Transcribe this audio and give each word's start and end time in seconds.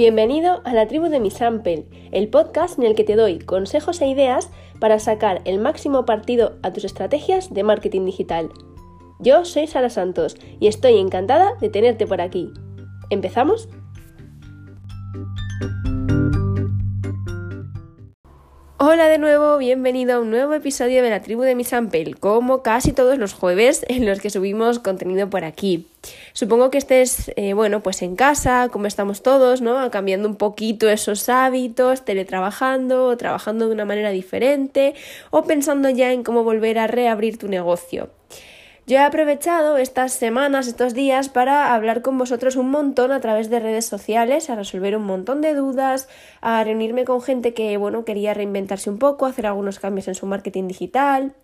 Bienvenido 0.00 0.62
a 0.64 0.72
la 0.72 0.88
tribu 0.88 1.10
de 1.10 1.20
mi 1.20 1.30
Sample, 1.30 1.84
el 2.10 2.30
podcast 2.30 2.78
en 2.78 2.86
el 2.86 2.94
que 2.94 3.04
te 3.04 3.16
doy 3.16 3.38
consejos 3.38 4.00
e 4.00 4.08
ideas 4.08 4.48
para 4.78 4.98
sacar 4.98 5.42
el 5.44 5.58
máximo 5.58 6.06
partido 6.06 6.56
a 6.62 6.72
tus 6.72 6.84
estrategias 6.86 7.52
de 7.52 7.64
marketing 7.64 8.06
digital. 8.06 8.48
Yo 9.18 9.44
soy 9.44 9.66
Sara 9.66 9.90
Santos 9.90 10.38
y 10.58 10.68
estoy 10.68 10.96
encantada 10.96 11.52
de 11.60 11.68
tenerte 11.68 12.06
por 12.06 12.22
aquí. 12.22 12.50
¿Empezamos? 13.10 13.68
Hola 18.82 19.08
de 19.08 19.18
nuevo, 19.18 19.58
bienvenido 19.58 20.14
a 20.14 20.20
un 20.20 20.30
nuevo 20.30 20.54
episodio 20.54 21.02
de 21.02 21.10
la 21.10 21.20
tribu 21.20 21.42
de 21.42 21.54
mi 21.54 21.64
Sample, 21.64 22.14
como 22.14 22.62
casi 22.62 22.92
todos 22.92 23.18
los 23.18 23.34
jueves 23.34 23.84
en 23.88 24.06
los 24.06 24.20
que 24.20 24.30
subimos 24.30 24.78
contenido 24.78 25.28
por 25.28 25.44
aquí. 25.44 25.86
Supongo 26.32 26.70
que 26.70 26.78
estés, 26.78 27.30
eh, 27.36 27.52
bueno, 27.52 27.82
pues 27.82 28.00
en 28.00 28.16
casa, 28.16 28.70
como 28.72 28.86
estamos 28.86 29.22
todos, 29.22 29.60
¿no? 29.60 29.90
Cambiando 29.90 30.26
un 30.26 30.36
poquito 30.36 30.88
esos 30.88 31.28
hábitos, 31.28 32.06
teletrabajando, 32.06 33.14
trabajando 33.18 33.66
de 33.66 33.74
una 33.74 33.84
manera 33.84 34.12
diferente, 34.12 34.94
o 35.28 35.44
pensando 35.44 35.90
ya 35.90 36.10
en 36.14 36.22
cómo 36.22 36.42
volver 36.42 36.78
a 36.78 36.86
reabrir 36.86 37.36
tu 37.36 37.48
negocio. 37.48 38.08
Yo 38.90 38.96
he 38.96 39.02
aprovechado 39.02 39.78
estas 39.78 40.12
semanas, 40.12 40.66
estos 40.66 40.94
días, 40.94 41.28
para 41.28 41.76
hablar 41.76 42.02
con 42.02 42.18
vosotros 42.18 42.56
un 42.56 42.72
montón 42.72 43.12
a 43.12 43.20
través 43.20 43.48
de 43.48 43.60
redes 43.60 43.86
sociales, 43.86 44.50
a 44.50 44.56
resolver 44.56 44.96
un 44.96 45.04
montón 45.04 45.42
de 45.42 45.54
dudas, 45.54 46.08
a 46.40 46.64
reunirme 46.64 47.04
con 47.04 47.22
gente 47.22 47.54
que, 47.54 47.76
bueno, 47.76 48.04
quería 48.04 48.34
reinventarse 48.34 48.90
un 48.90 48.98
poco, 48.98 49.26
hacer 49.26 49.46
algunos 49.46 49.78
cambios 49.78 50.08
en 50.08 50.16
su 50.16 50.26
marketing 50.26 50.66
digital. 50.66 51.34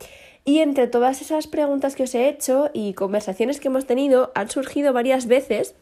Y 0.44 0.58
entre 0.58 0.88
todas 0.88 1.20
esas 1.20 1.46
preguntas 1.46 1.94
que 1.94 2.02
os 2.02 2.16
he 2.16 2.28
hecho 2.28 2.68
y 2.72 2.94
conversaciones 2.94 3.60
que 3.60 3.68
hemos 3.68 3.86
tenido, 3.86 4.32
han 4.34 4.50
surgido 4.50 4.92
varias 4.92 5.26
veces 5.26 5.76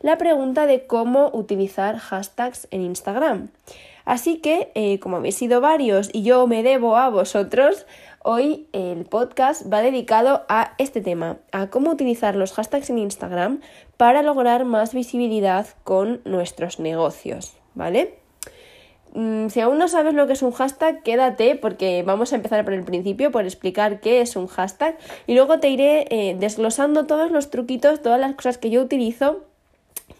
la 0.00 0.16
pregunta 0.16 0.64
de 0.64 0.86
cómo 0.86 1.28
utilizar 1.34 1.98
hashtags 1.98 2.66
en 2.70 2.80
Instagram. 2.80 3.50
Así 4.06 4.38
que, 4.38 4.72
eh, 4.74 4.98
como 4.98 5.18
habéis 5.18 5.36
sido 5.36 5.60
varios 5.60 6.10
y 6.12 6.22
yo 6.22 6.46
me 6.46 6.62
debo 6.62 6.96
a 6.96 7.10
vosotros, 7.10 7.86
Hoy 8.22 8.68
el 8.72 9.06
podcast 9.06 9.62
va 9.72 9.80
dedicado 9.80 10.44
a 10.50 10.74
este 10.76 11.00
tema, 11.00 11.38
a 11.52 11.70
cómo 11.70 11.90
utilizar 11.90 12.36
los 12.36 12.52
hashtags 12.52 12.90
en 12.90 12.98
Instagram 12.98 13.62
para 13.96 14.22
lograr 14.22 14.66
más 14.66 14.92
visibilidad 14.92 15.66
con 15.84 16.20
nuestros 16.26 16.80
negocios, 16.80 17.56
¿vale? 17.74 18.18
Mm, 19.14 19.48
si 19.48 19.60
aún 19.60 19.78
no 19.78 19.88
sabes 19.88 20.12
lo 20.12 20.26
que 20.26 20.34
es 20.34 20.42
un 20.42 20.52
hashtag, 20.52 21.02
quédate 21.02 21.56
porque 21.56 22.02
vamos 22.02 22.34
a 22.34 22.36
empezar 22.36 22.62
por 22.62 22.74
el 22.74 22.84
principio, 22.84 23.32
por 23.32 23.44
explicar 23.44 24.00
qué 24.00 24.20
es 24.20 24.36
un 24.36 24.48
hashtag 24.48 24.98
y 25.26 25.34
luego 25.34 25.58
te 25.58 25.70
iré 25.70 26.06
eh, 26.10 26.36
desglosando 26.38 27.06
todos 27.06 27.30
los 27.30 27.48
truquitos, 27.48 28.02
todas 28.02 28.20
las 28.20 28.34
cosas 28.34 28.58
que 28.58 28.68
yo 28.68 28.82
utilizo 28.82 29.46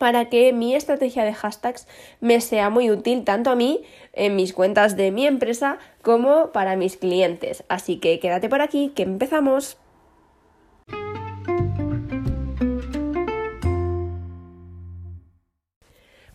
para 0.00 0.30
que 0.30 0.54
mi 0.54 0.74
estrategia 0.74 1.26
de 1.26 1.34
hashtags 1.34 1.86
me 2.20 2.40
sea 2.40 2.70
muy 2.70 2.90
útil 2.90 3.22
tanto 3.22 3.50
a 3.50 3.54
mí 3.54 3.82
en 4.14 4.34
mis 4.34 4.54
cuentas 4.54 4.96
de 4.96 5.10
mi 5.10 5.26
empresa 5.26 5.78
como 6.00 6.52
para 6.52 6.74
mis 6.74 6.96
clientes. 6.96 7.64
Así 7.68 7.98
que 7.98 8.18
quédate 8.18 8.48
por 8.48 8.62
aquí, 8.62 8.92
que 8.96 9.02
empezamos. 9.02 9.76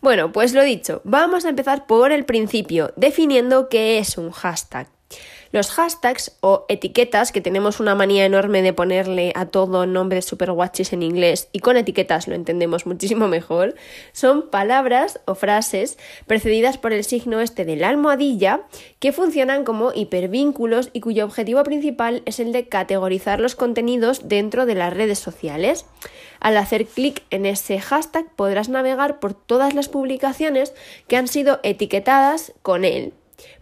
Bueno, 0.00 0.30
pues 0.30 0.54
lo 0.54 0.62
dicho, 0.62 1.00
vamos 1.02 1.44
a 1.44 1.48
empezar 1.48 1.88
por 1.88 2.12
el 2.12 2.24
principio, 2.24 2.92
definiendo 2.94 3.68
qué 3.68 3.98
es 3.98 4.16
un 4.16 4.30
hashtag. 4.30 4.95
Los 5.52 5.70
hashtags 5.70 6.36
o 6.40 6.66
etiquetas, 6.68 7.32
que 7.32 7.40
tenemos 7.40 7.80
una 7.80 7.94
manía 7.94 8.24
enorme 8.24 8.62
de 8.62 8.72
ponerle 8.72 9.32
a 9.34 9.46
todo 9.46 9.86
nombres 9.86 10.24
super 10.24 10.52
guachis 10.52 10.92
en 10.92 11.02
inglés 11.02 11.48
y 11.52 11.60
con 11.60 11.76
etiquetas 11.76 12.28
lo 12.28 12.34
entendemos 12.34 12.86
muchísimo 12.86 13.28
mejor, 13.28 13.74
son 14.12 14.50
palabras 14.50 15.20
o 15.24 15.34
frases 15.34 15.98
precedidas 16.26 16.78
por 16.78 16.92
el 16.92 17.04
signo 17.04 17.40
este 17.40 17.64
de 17.64 17.76
la 17.76 17.88
almohadilla 17.88 18.62
que 18.98 19.12
funcionan 19.12 19.64
como 19.64 19.92
hipervínculos 19.94 20.90
y 20.92 21.00
cuyo 21.00 21.24
objetivo 21.24 21.62
principal 21.62 22.22
es 22.24 22.40
el 22.40 22.52
de 22.52 22.68
categorizar 22.68 23.40
los 23.40 23.54
contenidos 23.54 24.28
dentro 24.28 24.66
de 24.66 24.74
las 24.74 24.92
redes 24.92 25.18
sociales. 25.18 25.86
Al 26.40 26.56
hacer 26.56 26.86
clic 26.86 27.22
en 27.30 27.46
ese 27.46 27.80
hashtag 27.80 28.30
podrás 28.34 28.68
navegar 28.68 29.20
por 29.20 29.34
todas 29.34 29.74
las 29.74 29.88
publicaciones 29.88 30.74
que 31.08 31.16
han 31.16 31.28
sido 31.28 31.60
etiquetadas 31.62 32.52
con 32.62 32.84
él. 32.84 33.14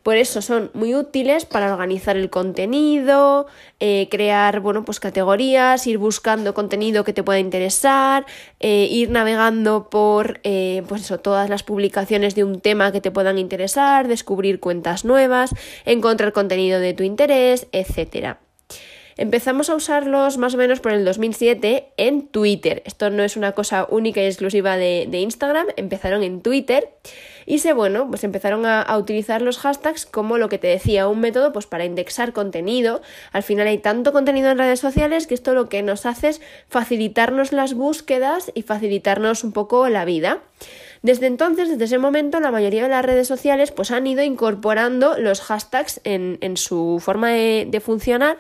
Por 0.05 0.19
eso 0.19 0.43
son 0.43 0.71
muy 0.75 0.95
útiles 0.95 1.47
para 1.47 1.73
organizar 1.73 2.19
el 2.19 2.29
contenido, 2.29 3.47
eh, 3.81 4.07
crear 4.11 4.61
bueno, 4.61 4.85
pues 4.85 5.01
categorías, 5.01 5.87
ir 5.87 5.97
buscando 5.97 6.53
contenido 6.53 7.05
que 7.05 7.15
te 7.15 7.23
pueda 7.23 7.39
interesar, 7.39 8.27
eh, 8.61 8.87
ir 8.91 9.09
navegando 9.11 9.89
por 9.89 10.41
eh, 10.45 10.83
pues 10.89 11.01
eso, 11.01 11.21
todas 11.21 11.49
las 11.49 11.63
publicaciones 11.63 12.35
de 12.35 12.45
un 12.45 12.61
tema 12.61 12.93
que 12.93 13.01
te 13.01 13.11
puedan 13.11 13.39
interesar, 13.39 14.07
descubrir 14.07 14.61
cuentas 14.61 15.07
nuevas, 15.07 15.55
encontrar 15.87 16.35
contenido 16.35 16.81
de 16.81 16.93
tu 16.93 17.03
interés, 17.03 17.67
etcétera. 17.73 18.44
Empezamos 19.17 19.71
a 19.71 19.77
usarlos 19.77 20.39
más 20.39 20.55
o 20.55 20.57
menos 20.57 20.81
por 20.81 20.91
el 20.91 21.05
2007 21.05 21.93
en 21.97 22.27
Twitter. 22.27 22.83
Esto 22.85 23.11
no 23.11 23.23
es 23.23 23.37
una 23.37 23.53
cosa 23.53 23.87
única 23.89 24.21
y 24.21 24.27
exclusiva 24.27 24.77
de, 24.77 25.09
Instagram, 25.13 25.69
empezaron 25.77 26.25
en 26.25 26.43
Twitter 26.43 26.89
y 27.47 27.59
se, 27.59 27.75
bueno, 27.75 28.09
pues 28.09 28.25
empezaron 28.25 28.67
a, 28.67 28.85
utilizar 28.97 29.41
los 29.41 29.59
hashtags 29.59 30.05
como 30.07 30.37
lo 30.37 30.49
que 30.49 30.59
te 30.59 30.67
decía, 30.67 31.07
un 31.07 31.21
método 31.21 31.53
pues 31.53 31.67
para 31.67 31.85
indexar 31.85 32.33
contenido. 32.33 33.03
Al 33.31 33.45
final 33.45 33.69
hay 33.69 33.79
tanto 33.79 34.13
contenido 34.13 34.51
en 34.51 34.59
redes 34.59 34.81
sociales 34.81 35.29
que 35.29 35.35
esto 35.35 35.55
lo 35.55 35.69
que 35.69 35.83
nos 35.83 36.07
hace 36.07 36.31
es 36.31 36.41
facilitarnos 36.69 37.53
las 37.53 37.75
búsquedas 37.75 38.51
y 38.55 38.63
facilitarnos 38.63 39.45
un 39.45 39.53
poco 39.53 39.89
la 39.89 40.05
vida. 40.05 40.41
Desde 41.03 41.27
entonces, 41.27 41.69
desde 41.69 41.85
ese 41.85 41.99
momento, 41.99 42.41
la 42.41 42.51
mayoría 42.51 42.85
de 42.85 42.89
las 42.89 43.05
redes 43.05 43.29
sociales 43.29 43.71
pues 43.71 43.91
han 43.91 44.07
ido 44.07 44.23
incorporando 44.23 45.19
los 45.19 45.43
hashtags 45.43 46.01
en, 46.03 46.57
su 46.57 46.99
forma 47.05 47.31
de 47.31 47.83
funcionar 47.85 48.39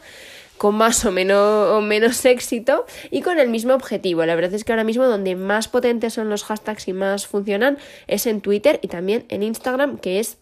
con 0.58 0.76
más 0.76 1.04
o 1.04 1.12
menos, 1.12 1.82
menos 1.82 2.24
éxito 2.24 2.86
y 3.10 3.22
con 3.22 3.38
el 3.38 3.48
mismo 3.48 3.74
objetivo. 3.74 4.24
La 4.24 4.34
verdad 4.34 4.54
es 4.54 4.64
que 4.64 4.72
ahora 4.72 4.84
mismo 4.84 5.04
donde 5.04 5.36
más 5.36 5.68
potentes 5.68 6.14
son 6.14 6.30
los 6.30 6.44
hashtags 6.44 6.88
y 6.88 6.92
más 6.92 7.26
funcionan 7.26 7.78
es 8.06 8.26
en 8.26 8.40
Twitter 8.40 8.78
y 8.82 8.88
también 8.88 9.24
en 9.28 9.42
Instagram, 9.42 9.98
que 9.98 10.20
es 10.20 10.38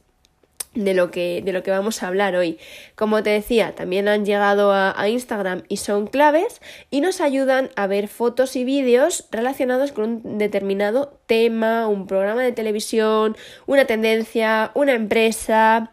de 0.75 0.95
lo 0.95 1.11
que, 1.11 1.43
de 1.45 1.53
lo 1.53 1.63
que 1.63 1.71
vamos 1.71 2.03
a 2.03 2.09
hablar 2.09 2.35
hoy. 2.35 2.59
Como 2.95 3.23
te 3.23 3.31
decía, 3.31 3.75
también 3.75 4.09
han 4.09 4.25
llegado 4.25 4.73
a, 4.73 4.99
a, 4.99 5.09
Instagram 5.09 5.63
y 5.69 5.79
son 5.79 6.07
claves 6.07 6.61
y 6.91 7.01
nos 7.01 7.21
ayudan 7.21 7.71
a 7.77 7.87
ver 7.87 8.09
fotos 8.09 8.57
y 8.57 8.65
vídeos 8.65 9.27
relacionados 9.31 9.93
con 9.93 10.23
un 10.25 10.39
determinado 10.39 11.19
tema, 11.27 11.87
un 11.89 12.07
programa 12.07 12.43
de 12.43 12.53
televisión, 12.53 13.37
una 13.67 13.85
tendencia, 13.87 14.71
una 14.75 14.95
empresa. 14.95 15.93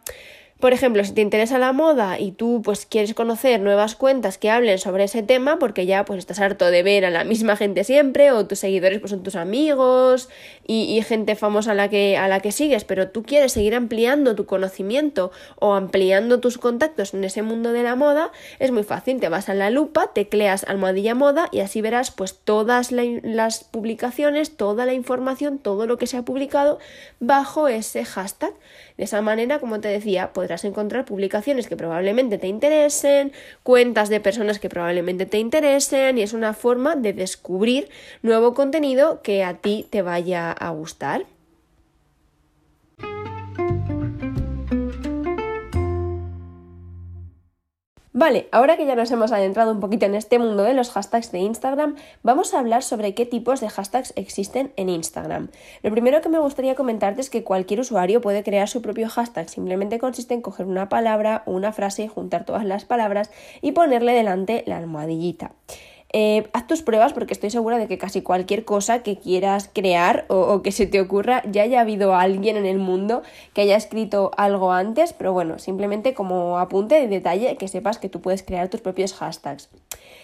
Por 0.60 0.74
ejemplo, 0.74 1.02
si 1.04 1.12
te 1.12 1.22
interesa 1.22 1.58
la 1.58 1.72
moda 1.72 2.20
y 2.20 2.32
tú 2.32 2.60
pues 2.62 2.84
quieres 2.84 3.14
conocer 3.14 3.60
nuevas 3.60 3.96
cuentas 3.96 4.36
que 4.36 4.50
hablen 4.50 4.78
sobre 4.78 5.04
ese 5.04 5.22
tema 5.22 5.58
porque 5.58 5.86
ya 5.86 6.04
pues 6.04 6.18
estás 6.18 6.38
harto 6.38 6.66
de 6.66 6.82
ver 6.82 7.06
a 7.06 7.10
la 7.10 7.24
misma 7.24 7.56
gente 7.56 7.82
siempre 7.82 8.30
o 8.30 8.46
tus 8.46 8.58
seguidores 8.58 9.00
pues 9.00 9.10
son 9.10 9.22
tus 9.22 9.36
amigos 9.36 10.28
y, 10.66 11.00
gente 11.00 11.34
famosa 11.34 11.72
a 11.72 11.74
la, 11.74 11.88
que, 11.88 12.18
a 12.18 12.28
la 12.28 12.40
que 12.40 12.52
sigues, 12.52 12.84
pero 12.84 13.08
tú 13.08 13.22
quieres 13.22 13.52
seguir 13.52 13.74
ampliando 13.74 14.36
tu 14.36 14.44
conocimiento 14.44 15.32
o 15.58 15.72
ampliando 15.74 16.40
tus 16.40 16.58
contactos 16.58 17.14
en 17.14 17.24
ese 17.24 17.42
mundo 17.42 17.72
de 17.72 17.82
la 17.82 17.96
moda, 17.96 18.30
es 18.58 18.70
muy 18.70 18.84
fácil, 18.84 19.18
te 19.18 19.30
vas 19.30 19.48
a 19.48 19.54
la 19.54 19.70
lupa, 19.70 20.12
tecleas 20.12 20.64
almohadilla 20.64 21.14
moda 21.14 21.48
y 21.50 21.60
así 21.60 21.80
verás 21.80 22.10
pues 22.10 22.38
todas 22.38 22.92
las 22.92 23.64
publicaciones, 23.64 24.56
toda 24.56 24.84
la 24.84 24.92
información, 24.92 25.58
todo 25.58 25.86
lo 25.86 25.96
que 25.96 26.06
se 26.06 26.18
ha 26.18 26.22
publicado 26.22 26.78
bajo 27.18 27.66
ese 27.66 28.04
hashtag. 28.04 28.52
De 28.96 29.04
esa 29.04 29.22
manera, 29.22 29.60
como 29.60 29.80
te 29.80 29.88
decía, 29.88 30.32
podrás 30.50 30.64
encontrar 30.64 31.04
publicaciones 31.04 31.68
que 31.68 31.76
probablemente 31.76 32.36
te 32.36 32.48
interesen, 32.48 33.30
cuentas 33.62 34.08
de 34.08 34.18
personas 34.18 34.58
que 34.58 34.68
probablemente 34.68 35.24
te 35.24 35.38
interesen 35.38 36.18
y 36.18 36.22
es 36.22 36.32
una 36.32 36.54
forma 36.54 36.96
de 36.96 37.12
descubrir 37.12 37.88
nuevo 38.22 38.52
contenido 38.52 39.22
que 39.22 39.44
a 39.44 39.58
ti 39.58 39.86
te 39.90 40.02
vaya 40.02 40.50
a 40.50 40.70
gustar. 40.70 41.24
Vale, 48.12 48.48
ahora 48.50 48.76
que 48.76 48.86
ya 48.86 48.96
nos 48.96 49.08
hemos 49.12 49.30
adentrado 49.30 49.70
un 49.70 49.78
poquito 49.78 50.04
en 50.04 50.16
este 50.16 50.40
mundo 50.40 50.64
de 50.64 50.74
los 50.74 50.90
hashtags 50.90 51.30
de 51.30 51.38
Instagram, 51.38 51.94
vamos 52.24 52.52
a 52.52 52.58
hablar 52.58 52.82
sobre 52.82 53.14
qué 53.14 53.24
tipos 53.24 53.60
de 53.60 53.68
hashtags 53.68 54.12
existen 54.16 54.72
en 54.74 54.88
Instagram. 54.88 55.48
Lo 55.84 55.92
primero 55.92 56.20
que 56.20 56.28
me 56.28 56.40
gustaría 56.40 56.74
comentarte 56.74 57.20
es 57.20 57.30
que 57.30 57.44
cualquier 57.44 57.78
usuario 57.78 58.20
puede 58.20 58.42
crear 58.42 58.68
su 58.68 58.82
propio 58.82 59.08
hashtag, 59.08 59.48
simplemente 59.48 60.00
consiste 60.00 60.34
en 60.34 60.42
coger 60.42 60.66
una 60.66 60.88
palabra 60.88 61.44
o 61.46 61.52
una 61.52 61.72
frase, 61.72 62.08
juntar 62.08 62.44
todas 62.44 62.64
las 62.64 62.84
palabras 62.84 63.30
y 63.62 63.70
ponerle 63.72 64.12
delante 64.12 64.64
la 64.66 64.78
almohadillita. 64.78 65.52
Eh, 66.12 66.48
haz 66.52 66.66
tus 66.66 66.82
pruebas 66.82 67.12
porque 67.12 67.32
estoy 67.32 67.50
segura 67.50 67.78
de 67.78 67.86
que 67.86 67.96
casi 67.96 68.20
cualquier 68.20 68.64
cosa 68.64 69.04
que 69.04 69.16
quieras 69.16 69.70
crear 69.72 70.24
o, 70.28 70.60
que 70.60 70.72
se 70.72 70.86
te 70.86 71.00
ocurra 71.00 71.42
ya 71.48 71.62
haya 71.62 71.80
habido 71.80 72.16
alguien 72.16 72.56
en 72.56 72.66
el 72.66 72.78
mundo 72.78 73.22
que 73.54 73.60
haya 73.60 73.76
escrito 73.76 74.32
algo 74.36 74.72
antes, 74.72 75.12
pero 75.12 75.32
bueno, 75.32 75.60
simplemente 75.60 76.12
como 76.12 76.58
apunte 76.58 76.96
de 76.96 77.06
detalle 77.06 77.56
que 77.56 77.68
sepas 77.68 77.98
que 77.98 78.08
tú 78.08 78.20
puedes 78.20 78.42
crear 78.42 78.68
tus 78.68 78.80
propios 78.80 79.14
hashtags. 79.14 79.68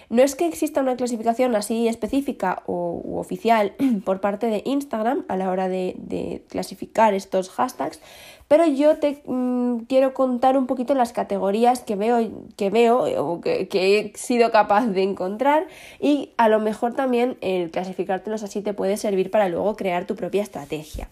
No 0.08 0.22
es 0.22 0.34
que 0.34 0.46
exista 0.46 0.80
una 0.80 0.96
clasificación 0.96 1.54
así 1.54 1.88
específica 1.88 2.62
o 2.66 3.00
u 3.04 3.18
oficial 3.18 3.74
por 4.04 4.20
parte 4.20 4.48
de 4.48 4.62
Instagram 4.64 5.24
a 5.28 5.36
la 5.36 5.50
hora 5.50 5.68
de, 5.68 5.94
de 5.98 6.42
clasificar 6.48 7.14
estos 7.14 7.48
hashtags, 7.50 8.00
pero 8.48 8.66
yo 8.66 8.96
te 8.98 9.22
mm, 9.26 9.80
quiero 9.88 10.14
contar 10.14 10.56
un 10.56 10.66
poquito 10.66 10.94
las 10.94 11.12
categorías 11.12 11.80
que 11.80 11.96
veo, 11.96 12.18
que 12.56 12.70
veo 12.70 13.04
o 13.24 13.40
que, 13.40 13.68
que, 13.68 13.98
he 13.98 14.16
sido 14.16 14.50
capaz 14.50 14.86
de 14.86 15.02
encontrar 15.02 15.66
y 16.00 16.30
a 16.36 16.48
lo 16.48 16.60
mejor 16.60 16.94
también 16.94 17.36
el 17.40 17.70
clasificártelos 17.70 18.42
así 18.42 18.62
te 18.62 18.74
puede 18.74 18.96
servir 18.96 19.30
para 19.30 19.48
luego 19.48 19.76
crear 19.76 20.06
tu 20.06 20.16
propia 20.16 20.42
estrategia. 20.42 21.08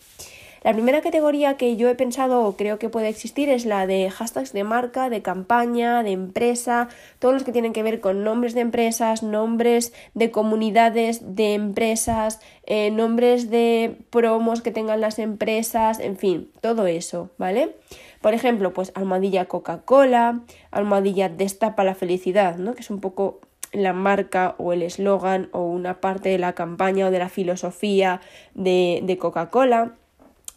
La 0.65 0.73
primera 0.73 1.03
categoría 1.03 1.59
que 1.59 1.77
yo 1.77 1.91
he 1.91 1.95
pensado 1.95 2.43
o 2.43 2.57
creo 2.57 2.79
que 2.79 2.89
puede 2.89 3.11
existir 3.11 3.51
es 3.51 3.67
la 3.67 3.87
de 3.87 4.09
hashtags 4.09 4.55
de 4.55 4.65
marca, 4.65 5.11
de 5.11 5.21
campaña, 5.21 6.03
de 6.03 6.13
empresa, 6.13 6.89
todos 7.19 7.35
los 7.35 7.45
que 7.45 7.53
tienen 7.53 7.75
que 7.75 7.83
ver 7.83 8.01
con 8.01 8.25
nombres 8.25 8.55
de 8.55 8.63
empresas, 8.63 9.23
nombres 9.23 9.93
de 10.15 10.31
comunidades 10.31 11.37
de 11.37 11.53
empresas, 11.53 12.41
eh, 12.65 12.91
nombres 12.91 13.51
de 13.51 13.99
promos 14.09 14.63
que 14.63 14.71
tengan 14.71 15.03
las 15.03 15.19
empresas, 15.19 16.01
en 16.01 16.17
fin, 16.17 16.51
todo 16.63 16.87
eso, 16.87 17.29
¿vale? 17.37 17.77
Por 18.23 18.33
ejemplo, 18.33 18.73
pues 18.73 18.91
almohadilla 18.95 19.45
Coca-Cola, 19.45 20.41
almohadilla 20.71 21.29
Destapa 21.29 21.85
la 21.85 21.95
felicidad, 21.95 22.57
¿no? 22.57 22.73
Que 22.73 22.81
es 22.81 22.89
un 22.89 23.01
poco 23.01 23.41
la 23.73 23.93
marca 23.93 24.55
o 24.57 24.73
el 24.73 24.83
eslogan 24.83 25.51
o 25.53 25.61
una 25.67 26.01
parte 26.01 26.31
de 26.31 26.39
la 26.39 26.55
campaña 26.55 27.09
o 27.09 27.11
de 27.11 27.19
la 27.19 27.29
filosofía 27.29 28.23
de, 28.55 29.01
de 29.03 29.19
Coca-Cola. 29.19 29.97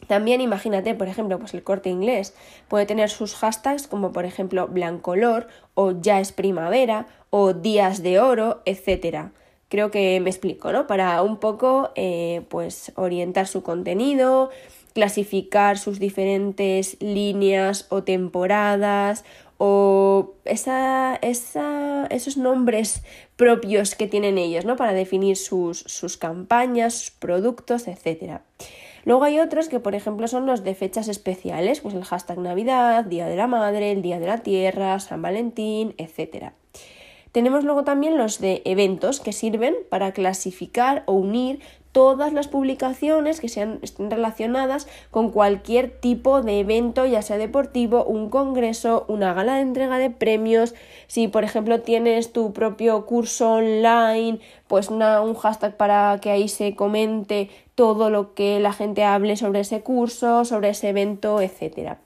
También 0.06 0.40
imagínate, 0.42 0.94
por 0.94 1.08
ejemplo, 1.08 1.40
pues 1.40 1.54
el 1.54 1.64
corte 1.64 1.90
inglés 1.90 2.34
puede 2.68 2.86
tener 2.86 3.10
sus 3.10 3.36
hashtags 3.36 3.88
como 3.88 4.12
por 4.12 4.26
ejemplo 4.26 4.68
blancolor 4.68 5.48
o 5.74 5.92
ya 5.92 6.20
es 6.20 6.32
primavera 6.32 7.08
o 7.30 7.54
días 7.54 8.04
de 8.04 8.20
oro, 8.20 8.62
etcétera. 8.66 9.32
Creo 9.70 9.92
que 9.92 10.20
me 10.22 10.30
explico, 10.30 10.72
¿no? 10.72 10.88
Para 10.88 11.22
un 11.24 11.38
poco 11.38 11.92
eh, 11.96 12.44
pues 12.48 12.94
orientar 12.96 13.48
su 13.48 13.64
contenido, 13.64 14.50
clasificar 14.94 15.78
sus 15.78 16.00
diferentes 16.00 16.96
líneas 17.02 17.86
o 17.90 18.04
temporadas 18.04 19.26
o 19.58 20.36
esa, 20.46 21.16
esa, 21.22 22.08
esos 22.10 22.38
nombres 22.38 23.04
propios 23.36 23.96
que 23.96 24.08
tienen 24.08 24.38
ellos, 24.38 24.64
¿no? 24.64 24.76
Para 24.78 24.94
definir 24.94 25.36
sus, 25.36 25.80
sus 25.80 26.16
campañas, 26.16 26.94
sus 26.94 27.12
productos, 27.12 27.88
etcétera. 27.88 28.44
Luego 29.08 29.24
hay 29.24 29.40
otros 29.40 29.70
que, 29.70 29.80
por 29.80 29.96
ejemplo, 29.96 30.28
son 30.28 30.46
los 30.46 30.66
de 30.66 30.76
fechas 30.76 31.08
especiales, 31.08 31.80
pues 31.80 31.96
el 31.96 32.04
hashtag 32.04 32.40
Navidad, 32.40 33.06
Día 33.06 33.26
de 33.26 33.38
la 33.38 33.48
Madre, 33.48 33.94
el 33.94 34.02
Día 34.02 34.20
de 34.20 34.28
la 34.28 34.40
Tierra, 34.40 35.00
San 35.00 35.22
Valentín, 35.22 35.96
etc. 35.98 36.52
Tenemos 37.32 37.64
luego 37.64 37.86
también 37.86 38.18
los 38.18 38.42
de 38.42 38.62
eventos 38.66 39.22
que 39.22 39.32
sirven 39.32 39.76
para 39.90 40.12
clasificar 40.12 41.04
o 41.06 41.14
unir 41.14 41.62
todas 41.92 42.34
las 42.34 42.48
publicaciones 42.48 43.40
que 43.40 43.50
sean, 43.50 43.80
estén 43.82 44.12
relacionadas 44.12 44.88
con 45.12 45.32
cualquier 45.32 45.90
tipo 45.90 46.42
de 46.42 46.60
evento, 46.60 47.06
ya 47.06 47.22
sea 47.22 47.38
deportivo, 47.38 48.04
un 48.04 48.30
congreso, 48.30 49.06
una 49.08 49.34
gala 49.34 49.56
de 49.56 49.62
entrega 49.62 49.98
de 49.98 50.10
premios. 50.10 50.76
Si, 51.08 51.28
por 51.28 51.44
ejemplo, 51.44 51.82
tienes 51.82 52.34
tu 52.34 52.54
propio 52.54 53.06
curso 53.06 53.54
online, 53.54 54.40
pues 54.68 54.90
una, 54.90 55.22
un 55.22 55.36
hashtag 55.36 55.78
para 55.78 56.20
que 56.22 56.32
ahí 56.32 56.48
se 56.48 56.76
comente 56.76 57.50
todo 57.76 58.10
lo 58.10 58.34
que 58.34 58.60
la 58.60 58.74
gente 58.74 59.04
hable 59.04 59.38
sobre 59.38 59.60
ese 59.60 59.82
curso, 59.82 60.46
sobre 60.46 60.70
ese 60.70 60.90
evento, 60.90 61.42
etc. 61.42 61.98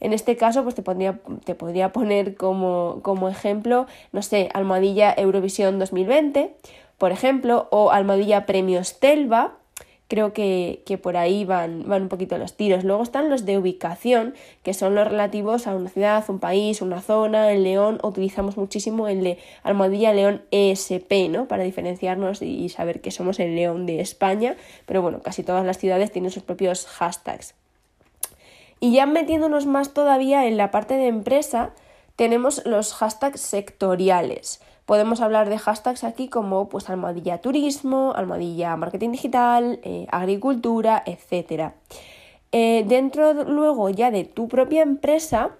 En 0.00 0.12
este 0.12 0.36
caso, 0.36 0.64
pues 0.64 0.74
te, 0.74 0.82
pondría, 0.82 1.20
te 1.44 1.54
podría 1.54 1.92
poner 1.92 2.34
como, 2.34 2.98
como 3.02 3.28
ejemplo, 3.28 3.86
no 4.10 4.22
sé, 4.22 4.48
almohadilla 4.54 5.14
Eurovisión 5.16 5.78
2020 5.78 6.56
por 7.00 7.12
ejemplo, 7.12 7.66
o 7.70 7.92
Almohadilla 7.92 8.44
Premios 8.44 9.00
Telva, 9.00 9.54
creo 10.06 10.34
que, 10.34 11.00
por 11.02 11.16
ahí 11.16 11.46
van, 11.46 11.88
van, 11.88 12.02
un 12.02 12.08
poquito 12.10 12.36
los 12.36 12.58
tiros. 12.58 12.84
Luego 12.84 13.02
están 13.02 13.30
los 13.30 13.46
de 13.46 13.56
ubicación, 13.56 14.34
que 14.62 14.74
son 14.74 14.94
los 14.94 15.08
relativos 15.08 15.66
a 15.66 15.74
una 15.74 15.88
ciudad, 15.88 16.22
un 16.28 16.40
país, 16.40 16.82
una 16.82 17.00
zona. 17.00 17.52
En 17.52 17.62
León 17.62 18.00
utilizamos 18.02 18.58
muchísimo 18.58 19.08
el 19.08 19.24
de 19.24 19.38
Almohadilla 19.62 20.12
León 20.12 20.42
ESP, 20.50 21.30
¿no? 21.30 21.48
Para 21.48 21.62
diferenciarnos 21.62 22.42
y 22.42 22.68
saber 22.68 23.00
que 23.00 23.12
somos 23.12 23.40
el 23.40 23.56
León 23.56 23.86
de 23.86 24.00
España. 24.00 24.56
Pero 24.84 25.00
bueno, 25.00 25.22
casi 25.22 25.42
todas 25.42 25.64
las 25.64 25.78
ciudades 25.78 26.12
tienen 26.12 26.30
sus 26.30 26.42
propios 26.42 26.84
hashtags. 26.84 27.54
Y 28.78 28.92
ya 28.92 29.06
metiéndonos 29.06 29.64
más 29.64 29.94
todavía 29.94 30.46
en 30.46 30.58
la 30.58 30.70
parte 30.70 30.98
de 30.98 31.06
empresa, 31.06 31.70
tenemos 32.16 32.66
los 32.66 32.92
hashtags 32.92 33.40
sectoriales. 33.40 34.60
Podemos 34.90 35.20
hablar 35.20 35.48
de 35.48 35.56
hashtags 35.56 36.02
aquí 36.02 36.26
como 36.26 36.68
pues 36.68 36.90
almohadilla 36.90 37.38
turismo, 37.38 38.12
almohadilla 38.16 38.74
marketing 38.74 39.12
digital, 39.12 39.78
eh, 39.84 40.08
agricultura, 40.10 41.04
etc. 41.06 41.74
Eh, 42.50 42.84
dentro 42.88 43.44
luego 43.44 43.88
ya 43.90 44.10
de 44.10 44.24
tu 44.24 44.48
propia 44.48 44.82
empresa 44.82 45.50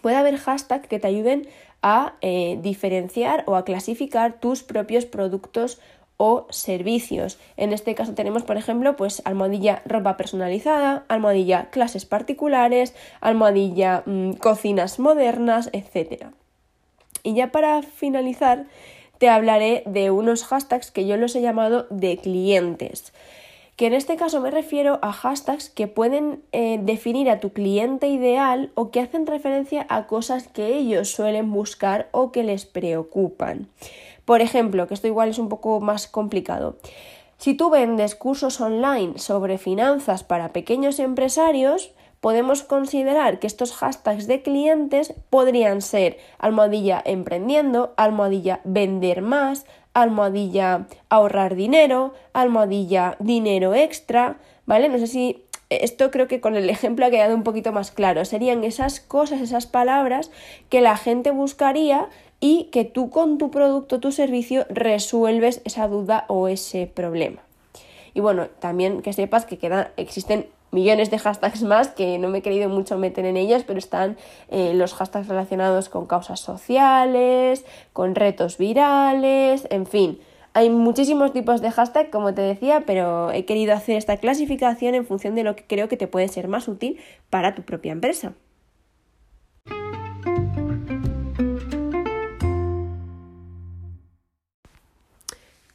puede 0.00 0.16
haber 0.16 0.38
hashtags 0.38 0.88
que 0.88 0.98
te 0.98 1.06
ayuden 1.06 1.46
a 1.82 2.14
eh, 2.22 2.58
diferenciar 2.62 3.44
o 3.46 3.56
a 3.56 3.66
clasificar 3.66 4.40
tus 4.40 4.62
propios 4.62 5.04
productos 5.04 5.78
o 6.16 6.46
servicios. 6.48 7.38
En 7.58 7.74
este 7.74 7.94
caso 7.94 8.14
tenemos, 8.14 8.42
por 8.42 8.56
ejemplo, 8.56 8.96
pues 8.96 9.20
almohadilla 9.26 9.82
ropa 9.84 10.16
personalizada, 10.16 11.04
almohadilla 11.08 11.68
clases 11.68 12.06
particulares, 12.06 12.94
almohadilla 13.20 14.02
mm, 14.06 14.32
cocinas 14.40 14.98
modernas, 14.98 15.68
etcétera. 15.74 16.32
Y 17.26 17.34
ya 17.34 17.50
para 17.50 17.82
finalizar, 17.82 18.66
te 19.18 19.28
hablaré 19.28 19.82
de 19.84 20.12
unos 20.12 20.44
hashtags 20.44 20.92
que 20.92 21.08
yo 21.08 21.16
los 21.16 21.34
he 21.34 21.40
llamado 21.40 21.88
de 21.90 22.18
clientes 22.18 23.12
que 23.76 23.86
en 23.86 23.92
este 23.92 24.16
caso 24.16 24.40
me 24.40 24.50
refiero 24.50 24.98
a 25.02 25.12
hashtags 25.12 25.68
que 25.68 25.86
pueden 25.86 26.42
eh, 26.52 26.78
definir 26.80 27.28
a 27.28 27.40
tu 27.40 27.52
cliente 27.52 28.08
ideal 28.08 28.70
o 28.74 28.90
que 28.90 29.00
hacen 29.00 29.26
referencia 29.26 29.84
a 29.90 30.06
cosas 30.06 30.48
que 30.48 30.74
ellos 30.74 31.10
suelen 31.10 31.52
buscar 31.52 32.08
o 32.10 32.32
que 32.32 32.42
les 32.42 32.64
preocupan. 32.64 33.68
Por 34.24 34.40
ejemplo, 34.40 34.86
que 34.88 34.94
esto 34.94 35.08
igual 35.08 35.28
es 35.28 35.38
un 35.38 35.50
poco 35.50 35.80
más 35.80 36.08
complicado. 36.08 36.76
Si 37.36 37.52
tú 37.52 37.68
vendes 37.68 38.14
cursos 38.14 38.62
online 38.62 39.18
sobre 39.18 39.58
finanzas 39.58 40.24
para 40.24 40.54
pequeños 40.54 40.98
empresarios, 40.98 41.90
podemos 42.26 42.64
considerar 42.64 43.38
que 43.38 43.46
estos 43.46 43.72
hashtags 43.72 44.26
de 44.26 44.42
clientes 44.42 45.14
podrían 45.30 45.80
ser 45.80 46.18
almohadilla 46.38 47.00
emprendiendo, 47.04 47.94
almohadilla 47.96 48.58
vender 48.64 49.22
más, 49.22 49.64
almohadilla 49.94 50.88
ahorrar 51.08 51.54
dinero, 51.54 52.14
almohadilla 52.32 53.14
dinero 53.20 53.76
extra, 53.76 54.38
¿vale? 54.64 54.88
No 54.88 54.98
sé 54.98 55.06
si 55.06 55.44
esto 55.70 56.10
creo 56.10 56.26
que 56.26 56.40
con 56.40 56.56
el 56.56 56.68
ejemplo 56.68 57.06
ha 57.06 57.10
quedado 57.10 57.32
un 57.32 57.44
poquito 57.44 57.70
más 57.70 57.92
claro. 57.92 58.24
Serían 58.24 58.64
esas 58.64 58.98
cosas, 58.98 59.40
esas 59.40 59.68
palabras 59.68 60.32
que 60.68 60.80
la 60.80 60.96
gente 60.96 61.30
buscaría 61.30 62.08
y 62.40 62.70
que 62.72 62.84
tú 62.84 63.08
con 63.08 63.38
tu 63.38 63.52
producto, 63.52 64.00
tu 64.00 64.10
servicio, 64.10 64.66
resuelves 64.68 65.62
esa 65.64 65.86
duda 65.86 66.24
o 66.26 66.48
ese 66.48 66.88
problema. 66.88 67.42
Y 68.14 68.20
bueno, 68.20 68.48
también 68.58 69.00
que 69.00 69.12
sepas 69.12 69.46
que 69.46 69.60
existen 69.96 70.48
millones 70.70 71.10
de 71.10 71.18
hashtags 71.18 71.62
más 71.62 71.88
que 71.88 72.18
no 72.18 72.28
me 72.28 72.38
he 72.38 72.42
querido 72.42 72.68
mucho 72.68 72.98
meter 72.98 73.24
en 73.24 73.36
ellos, 73.36 73.64
pero 73.66 73.78
están 73.78 74.16
eh, 74.48 74.72
los 74.74 74.94
hashtags 74.94 75.28
relacionados 75.28 75.88
con 75.88 76.06
causas 76.06 76.40
sociales, 76.40 77.64
con 77.92 78.14
retos 78.14 78.58
virales, 78.58 79.66
en 79.70 79.86
fin. 79.86 80.20
Hay 80.52 80.70
muchísimos 80.70 81.32
tipos 81.34 81.60
de 81.60 81.70
hashtag, 81.70 82.08
como 82.10 82.32
te 82.32 82.40
decía, 82.40 82.84
pero 82.86 83.30
he 83.30 83.44
querido 83.44 83.74
hacer 83.74 83.96
esta 83.96 84.16
clasificación 84.16 84.94
en 84.94 85.04
función 85.04 85.34
de 85.34 85.44
lo 85.44 85.54
que 85.54 85.64
creo 85.66 85.88
que 85.88 85.98
te 85.98 86.06
puede 86.06 86.28
ser 86.28 86.48
más 86.48 86.66
útil 86.66 86.98
para 87.28 87.54
tu 87.54 87.62
propia 87.62 87.92
empresa. 87.92 88.32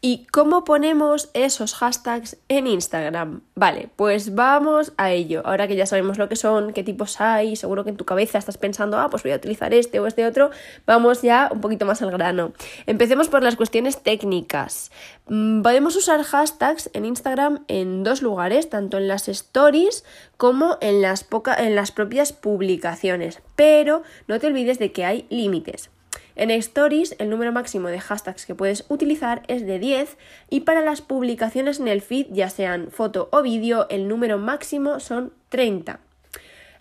¿Y 0.03 0.25
cómo 0.31 0.63
ponemos 0.63 1.29
esos 1.35 1.75
hashtags 1.75 2.37
en 2.47 2.65
Instagram? 2.65 3.41
Vale, 3.53 3.87
pues 3.95 4.33
vamos 4.33 4.93
a 4.97 5.11
ello. 5.11 5.43
Ahora 5.45 5.67
que 5.67 5.75
ya 5.75 5.85
sabemos 5.85 6.17
lo 6.17 6.27
que 6.27 6.35
son, 6.35 6.73
qué 6.73 6.83
tipos 6.83 7.21
hay, 7.21 7.55
seguro 7.55 7.83
que 7.83 7.91
en 7.91 7.97
tu 7.97 8.05
cabeza 8.05 8.39
estás 8.39 8.57
pensando, 8.57 8.97
ah, 8.97 9.11
pues 9.11 9.21
voy 9.21 9.31
a 9.31 9.35
utilizar 9.35 9.75
este 9.75 9.99
o 9.99 10.07
este 10.07 10.25
otro, 10.25 10.49
vamos 10.87 11.21
ya 11.21 11.51
un 11.53 11.61
poquito 11.61 11.85
más 11.85 12.01
al 12.01 12.09
grano. 12.09 12.53
Empecemos 12.87 13.29
por 13.29 13.43
las 13.43 13.55
cuestiones 13.55 14.01
técnicas. 14.01 14.91
Mm, 15.27 15.61
podemos 15.61 15.95
usar 15.95 16.23
hashtags 16.23 16.89
en 16.93 17.05
Instagram 17.05 17.63
en 17.67 18.03
dos 18.03 18.23
lugares, 18.23 18.71
tanto 18.71 18.97
en 18.97 19.07
las 19.07 19.27
stories 19.27 20.03
como 20.35 20.79
en 20.81 21.03
las, 21.03 21.27
en 21.59 21.75
las 21.75 21.91
propias 21.91 22.33
publicaciones. 22.33 23.43
Pero 23.55 24.01
no 24.27 24.39
te 24.39 24.47
olvides 24.47 24.79
de 24.79 24.91
que 24.91 25.05
hay 25.05 25.27
límites. 25.29 25.91
En 26.35 26.51
Stories 26.51 27.15
el 27.19 27.29
número 27.29 27.51
máximo 27.51 27.89
de 27.89 27.99
hashtags 27.99 28.45
que 28.45 28.55
puedes 28.55 28.85
utilizar 28.89 29.43
es 29.47 29.65
de 29.65 29.79
10 29.79 30.17
y 30.49 30.61
para 30.61 30.81
las 30.81 31.01
publicaciones 31.01 31.79
en 31.79 31.87
el 31.87 32.01
feed, 32.01 32.27
ya 32.31 32.49
sean 32.49 32.91
foto 32.91 33.29
o 33.31 33.41
vídeo, 33.41 33.87
el 33.89 34.07
número 34.07 34.37
máximo 34.37 34.99
son 34.99 35.33
30. 35.49 35.99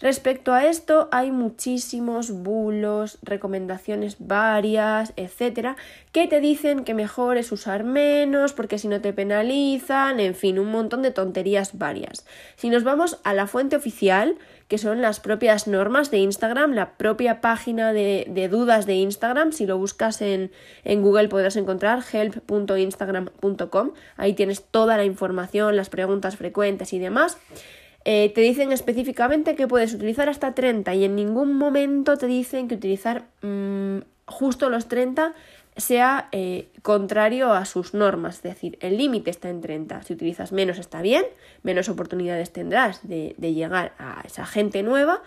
Respecto 0.00 0.54
a 0.54 0.64
esto, 0.64 1.08
hay 1.12 1.30
muchísimos 1.30 2.30
bulos, 2.30 3.18
recomendaciones 3.22 4.16
varias, 4.18 5.12
etcétera, 5.16 5.76
que 6.10 6.26
te 6.26 6.40
dicen 6.40 6.84
que 6.84 6.94
mejor 6.94 7.36
es 7.36 7.52
usar 7.52 7.84
menos 7.84 8.54
porque 8.54 8.78
si 8.78 8.88
no 8.88 9.02
te 9.02 9.12
penalizan, 9.12 10.18
en 10.18 10.34
fin, 10.34 10.58
un 10.58 10.70
montón 10.70 11.02
de 11.02 11.10
tonterías 11.10 11.76
varias. 11.76 12.24
Si 12.56 12.70
nos 12.70 12.82
vamos 12.82 13.18
a 13.24 13.34
la 13.34 13.46
fuente 13.46 13.76
oficial, 13.76 14.38
que 14.68 14.78
son 14.78 15.02
las 15.02 15.20
propias 15.20 15.66
normas 15.66 16.10
de 16.10 16.18
Instagram, 16.18 16.72
la 16.72 16.92
propia 16.92 17.42
página 17.42 17.92
de, 17.92 18.48
dudas 18.50 18.86
de 18.86 18.94
Instagram. 18.94 19.52
Si 19.52 19.66
lo 19.66 19.76
buscas 19.76 20.22
en, 20.22 20.50
en 20.84 21.02
Google 21.02 21.28
podrás 21.28 21.56
encontrar 21.56 22.02
help.instagram.com. 22.10 23.90
Ahí 24.16 24.32
tienes 24.32 24.62
toda 24.62 24.96
la 24.96 25.04
información, 25.04 25.76
las 25.76 25.90
preguntas 25.90 26.36
frecuentes 26.36 26.92
y 26.92 27.00
demás. 27.00 27.36
Eh, 28.04 28.32
te 28.34 28.40
dicen 28.40 28.72
específicamente 28.72 29.54
que 29.54 29.68
puedes 29.68 29.92
utilizar 29.92 30.28
hasta 30.28 30.54
30 30.54 30.94
y 30.94 31.04
en 31.04 31.14
ningún 31.16 31.54
momento 31.54 32.16
te 32.16 32.26
dicen 32.26 32.66
que 32.66 32.76
utilizar 32.76 33.26
mm, 33.42 33.98
justo 34.24 34.70
los 34.70 34.88
30 34.88 35.34
sea 35.76 36.28
eh, 36.32 36.68
contrario 36.82 37.52
a 37.52 37.64
sus 37.64 37.94
normas, 37.94 38.36
es 38.36 38.42
decir, 38.42 38.78
el 38.80 38.96
límite 38.96 39.30
está 39.30 39.48
en 39.50 39.60
30. 39.60 40.02
Si 40.02 40.14
utilizas 40.14 40.52
menos 40.52 40.78
está 40.78 41.02
bien, 41.02 41.24
menos 41.62 41.88
oportunidades 41.88 42.52
tendrás 42.52 43.06
de, 43.06 43.34
de, 43.38 43.54
llegar 43.54 43.94
a 43.98 44.22
esa 44.24 44.46
gente 44.46 44.82
nueva, 44.82 45.22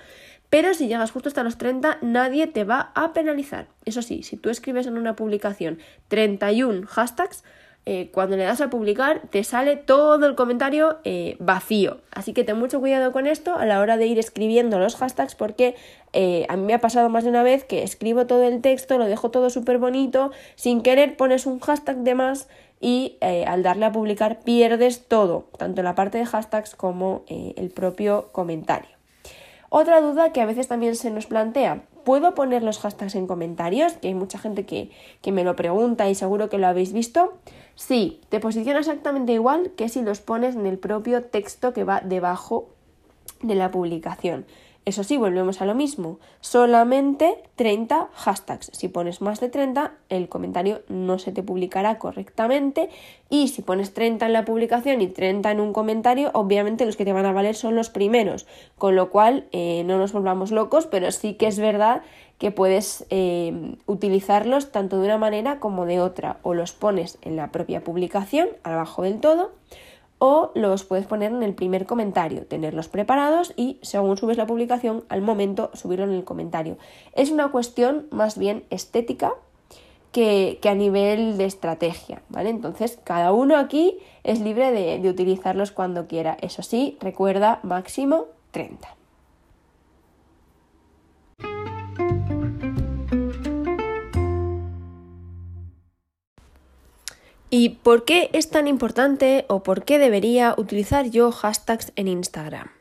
pero 0.49 0.73
si 0.73 0.87
llegas 0.87 1.11
justo 1.11 1.29
hasta 1.29 1.43
los 1.43 1.57
30 1.57 1.99
nadie 2.01 2.47
te 2.47 2.63
va 2.63 2.91
a 2.95 3.13
penalizar. 3.13 3.67
Eso 3.85 4.01
sí, 4.01 4.23
si 4.23 4.37
tú 4.37 4.49
escribes 4.49 4.85
en 4.85 4.97
una 4.97 5.15
publicación 5.15 5.79
31 6.09 6.87
hashtags, 6.87 7.43
eh, 7.85 8.09
cuando 8.13 8.37
le 8.37 8.45
das 8.45 8.61
a 8.61 8.69
publicar 8.69 9.21
te 9.29 9.43
sale 9.43 9.75
todo 9.75 10.25
el 10.25 10.35
comentario 10.35 10.99
eh, 11.03 11.35
vacío. 11.39 11.97
Así 12.11 12.33
que 12.33 12.45
ten 12.45 12.57
mucho 12.57 12.79
cuidado 12.79 13.11
con 13.11 13.27
esto 13.27 13.55
a 13.55 13.65
la 13.65 13.81
hora 13.81 13.97
de 13.97 14.07
ir 14.07 14.19
escribiendo 14.19 14.79
los 14.79 14.95
hashtags 14.95 15.35
porque 15.35 15.75
eh, 16.13 16.45
a 16.47 16.55
mí 16.55 16.63
me 16.63 16.73
ha 16.73 16.79
pasado 16.79 17.09
más 17.09 17.25
de 17.25 17.29
una 17.29 17.43
vez 17.43 17.65
que 17.65 17.83
escribo 17.83 18.25
todo 18.25 18.43
el 18.43 18.61
texto, 18.61 18.97
lo 18.97 19.05
dejo 19.05 19.31
todo 19.31 19.49
súper 19.49 19.79
bonito, 19.79 20.31
sin 20.55 20.81
querer 20.81 21.17
pones 21.17 21.45
un 21.45 21.59
hashtag 21.59 21.97
de 21.97 22.15
más 22.15 22.47
y 22.79 23.17
al 23.21 23.63
darle 23.63 23.85
a 23.85 23.93
publicar 23.93 24.41
pierdes 24.41 25.07
todo, 25.07 25.47
tanto 25.57 25.83
la 25.83 25.95
parte 25.95 26.17
de 26.17 26.25
hashtags 26.25 26.75
como 26.75 27.23
el 27.29 27.69
propio 27.69 28.27
comentario. 28.33 28.89
Otra 29.69 30.01
duda 30.01 30.33
que 30.33 30.41
a 30.41 30.45
veces 30.45 30.67
también 30.67 30.97
se 30.97 31.09
nos 31.09 31.25
plantea, 31.25 31.83
¿puedo 32.03 32.35
poner 32.35 32.63
los 32.63 32.79
hashtags 32.79 33.15
en 33.15 33.27
comentarios? 33.27 33.93
Que 33.93 34.09
hay 34.09 34.13
mucha 34.13 34.37
gente 34.37 34.65
que, 34.65 34.91
que 35.21 35.31
me 35.31 35.43
lo 35.43 35.55
pregunta 35.55 36.09
y 36.09 36.15
seguro 36.15 36.49
que 36.49 36.57
lo 36.57 36.67
habéis 36.67 36.93
visto. 36.93 37.33
Sí, 37.75 38.21
te 38.29 38.39
posiciona 38.39 38.79
exactamente 38.79 39.33
igual 39.33 39.71
que 39.75 39.89
si 39.89 40.01
los 40.01 40.21
pones 40.21 40.55
en 40.55 40.65
el 40.65 40.77
propio 40.77 41.23
texto 41.23 41.73
que 41.73 41.83
va 41.83 42.01
debajo 42.01 42.69
de 43.41 43.55
la 43.55 43.71
publicación. 43.71 44.45
Eso 44.85 45.03
sí, 45.05 45.15
volvemos 45.15 45.61
a 45.61 45.65
lo 45.65 45.75
mismo. 45.75 46.19
Solamente 46.41 47.37
30 47.55 48.09
hashtags. 48.13 48.69
Si 48.73 48.89
pones 48.89 49.21
más 49.21 49.39
de 49.39 49.47
30, 49.47 49.93
el 50.09 50.27
comentario 50.27 50.81
no 50.89 51.19
se 51.19 51.31
te 51.31 51.41
publicará 51.41 51.99
correctamente. 51.99 52.89
Y 53.29 53.47
si 53.47 53.61
pones 53.61 53.93
30 53.93 54.25
en 54.25 54.33
la 54.33 54.43
publicación 54.43 55.01
y 55.01 55.07
30 55.07 55.51
en 55.51 55.61
un 55.61 55.71
comentario, 55.71 56.31
obviamente 56.33 56.85
los 56.85 56.97
que 56.97 57.05
te 57.05 57.13
van 57.13 57.25
a 57.25 57.31
valer 57.31 57.55
son 57.55 57.75
los 57.75 57.89
primeros. 57.89 58.45
Con 58.77 58.97
lo 58.97 59.09
cual, 59.09 59.45
eh, 59.53 59.83
no 59.85 59.97
nos 59.97 60.11
volvamos 60.11 60.51
locos, 60.51 60.85
pero 60.85 61.11
sí 61.11 61.35
que 61.35 61.47
es 61.47 61.59
verdad 61.59 62.01
que 62.37 62.51
puedes 62.51 63.05
eh, 63.09 63.77
utilizarlos 63.85 64.73
tanto 64.73 64.99
de 64.99 65.05
una 65.05 65.17
manera 65.17 65.61
como 65.61 65.85
de 65.85 66.01
otra. 66.01 66.39
O 66.41 66.53
los 66.53 66.73
pones 66.73 67.19
en 67.21 67.37
la 67.37 67.51
propia 67.51 67.85
publicación, 67.85 68.49
abajo 68.63 69.03
del 69.03 69.21
todo 69.21 69.51
o 70.25 70.51
los 70.55 70.85
puedes 70.85 71.05
poner 71.05 71.33
en 71.33 71.43
el 71.43 71.53
primer 71.53 71.85
comentario, 71.85 72.45
tenerlos 72.45 72.87
preparados 72.87 73.53
y 73.57 73.77
según 73.81 74.15
subes 74.15 74.37
la 74.37 74.47
publicación, 74.47 75.03
al 75.09 75.21
momento 75.21 75.69
subirlo 75.73 76.05
en 76.05 76.13
el 76.13 76.23
comentario. 76.23 76.77
Es 77.11 77.29
una 77.29 77.51
cuestión 77.51 78.07
más 78.09 78.37
bien 78.37 78.63
estética 78.69 79.33
que, 80.13 80.57
a 80.63 80.75
nivel 80.75 81.37
de 81.37 81.43
estrategia, 81.43 82.21
¿vale? 82.29 82.51
Entonces, 82.51 82.97
cada 83.03 83.33
uno 83.33 83.57
aquí 83.57 83.97
es 84.23 84.39
libre 84.39 84.71
de, 84.71 84.97
de 84.97 85.09
utilizarlos 85.09 85.73
cuando 85.73 86.07
quiera. 86.07 86.37
Eso 86.39 86.63
sí, 86.63 86.97
recuerda 87.01 87.59
máximo 87.61 88.27
30. 88.51 88.95
¿Y 97.55 97.69
por 97.69 98.03
qué 98.03 98.31
es 98.33 98.49
tan 98.49 98.67
importante 98.67 99.45
o 99.47 99.61
por 99.61 99.85
qué 99.85 99.99
debería 99.99 100.55
utilizar 100.57 101.11
yo 101.11 101.31
hashtags 101.31 101.91
en 101.95 102.07
Instagram? 102.07 102.71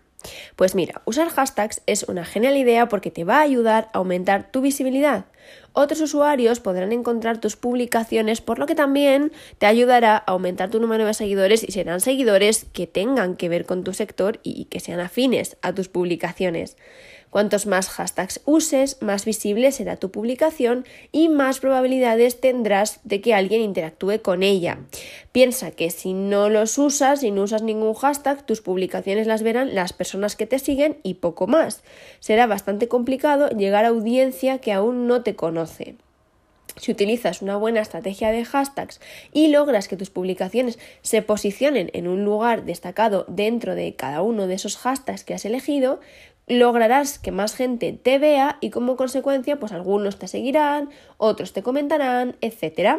Pues 0.56 0.74
mira, 0.74 1.02
usar 1.04 1.28
hashtags 1.28 1.82
es 1.84 2.04
una 2.04 2.24
genial 2.24 2.56
idea 2.56 2.88
porque 2.88 3.10
te 3.10 3.24
va 3.24 3.40
a 3.40 3.42
ayudar 3.42 3.90
a 3.92 3.98
aumentar 3.98 4.50
tu 4.50 4.62
visibilidad. 4.62 5.26
Otros 5.74 6.00
usuarios 6.00 6.60
podrán 6.60 6.90
encontrar 6.92 7.38
tus 7.38 7.54
publicaciones, 7.54 8.40
por 8.40 8.58
lo 8.58 8.64
que 8.64 8.74
también 8.74 9.30
te 9.58 9.66
ayudará 9.66 10.16
a 10.16 10.32
aumentar 10.32 10.70
tu 10.70 10.80
número 10.80 11.04
de 11.04 11.12
seguidores 11.12 11.62
y 11.68 11.72
serán 11.72 12.00
seguidores 12.00 12.64
que 12.72 12.86
tengan 12.86 13.36
que 13.36 13.50
ver 13.50 13.66
con 13.66 13.84
tu 13.84 13.92
sector 13.92 14.40
y 14.42 14.64
que 14.66 14.80
sean 14.80 15.00
afines 15.00 15.58
a 15.60 15.74
tus 15.74 15.88
publicaciones. 15.88 16.78
Cuantos 17.32 17.64
más 17.64 17.88
hashtags 17.88 18.42
uses, 18.44 19.00
más 19.00 19.24
visible 19.24 19.72
será 19.72 19.96
tu 19.96 20.10
publicación 20.10 20.84
y 21.12 21.30
más 21.30 21.60
probabilidades 21.60 22.38
tendrás 22.42 23.00
de 23.04 23.22
que 23.22 23.32
alguien 23.32 23.62
interactúe 23.62 24.20
con 24.20 24.42
ella. 24.42 24.80
Piensa 25.32 25.70
que 25.70 25.88
si 25.88 26.12
no 26.12 26.50
los 26.50 26.76
usas 26.76 27.22
y 27.22 27.30
no 27.30 27.44
usas 27.44 27.62
ningún 27.62 27.94
hashtag, 27.94 28.44
tus 28.44 28.60
publicaciones 28.60 29.26
las 29.26 29.42
verán 29.42 29.74
las 29.74 29.94
personas 29.94 30.36
que 30.36 30.46
te 30.46 30.58
siguen 30.58 30.98
y 31.02 31.14
poco 31.14 31.46
más. 31.46 31.82
Será 32.20 32.46
bastante 32.46 32.86
complicado 32.86 33.48
llegar 33.48 33.86
a 33.86 33.88
audiencia 33.88 34.58
que 34.58 34.74
aún 34.74 35.06
no 35.06 35.22
te 35.22 35.34
conoce. 35.34 35.96
Si 36.76 36.90
utilizas 36.90 37.42
una 37.42 37.56
buena 37.56 37.80
estrategia 37.80 38.32
de 38.32 38.44
hashtags 38.44 39.00
y 39.32 39.48
logras 39.48 39.88
que 39.88 39.96
tus 39.96 40.08
publicaciones 40.08 40.78
se 41.02 41.20
posicionen 41.20 41.90
en 41.92 42.08
un 42.08 42.24
lugar 42.24 42.64
destacado 42.64 43.26
dentro 43.28 43.74
de 43.74 43.94
cada 43.94 44.22
uno 44.22 44.46
de 44.46 44.54
esos 44.54 44.78
hashtags 44.78 45.24
que 45.24 45.34
has 45.34 45.44
elegido, 45.44 46.00
lograrás 46.46 47.18
que 47.18 47.32
más 47.32 47.54
gente 47.54 47.92
te 47.92 48.18
vea 48.18 48.58
y 48.60 48.70
como 48.70 48.96
consecuencia 48.96 49.58
pues 49.58 49.72
algunos 49.72 50.18
te 50.18 50.28
seguirán, 50.28 50.90
otros 51.16 51.52
te 51.52 51.62
comentarán, 51.62 52.36
etc. 52.40 52.98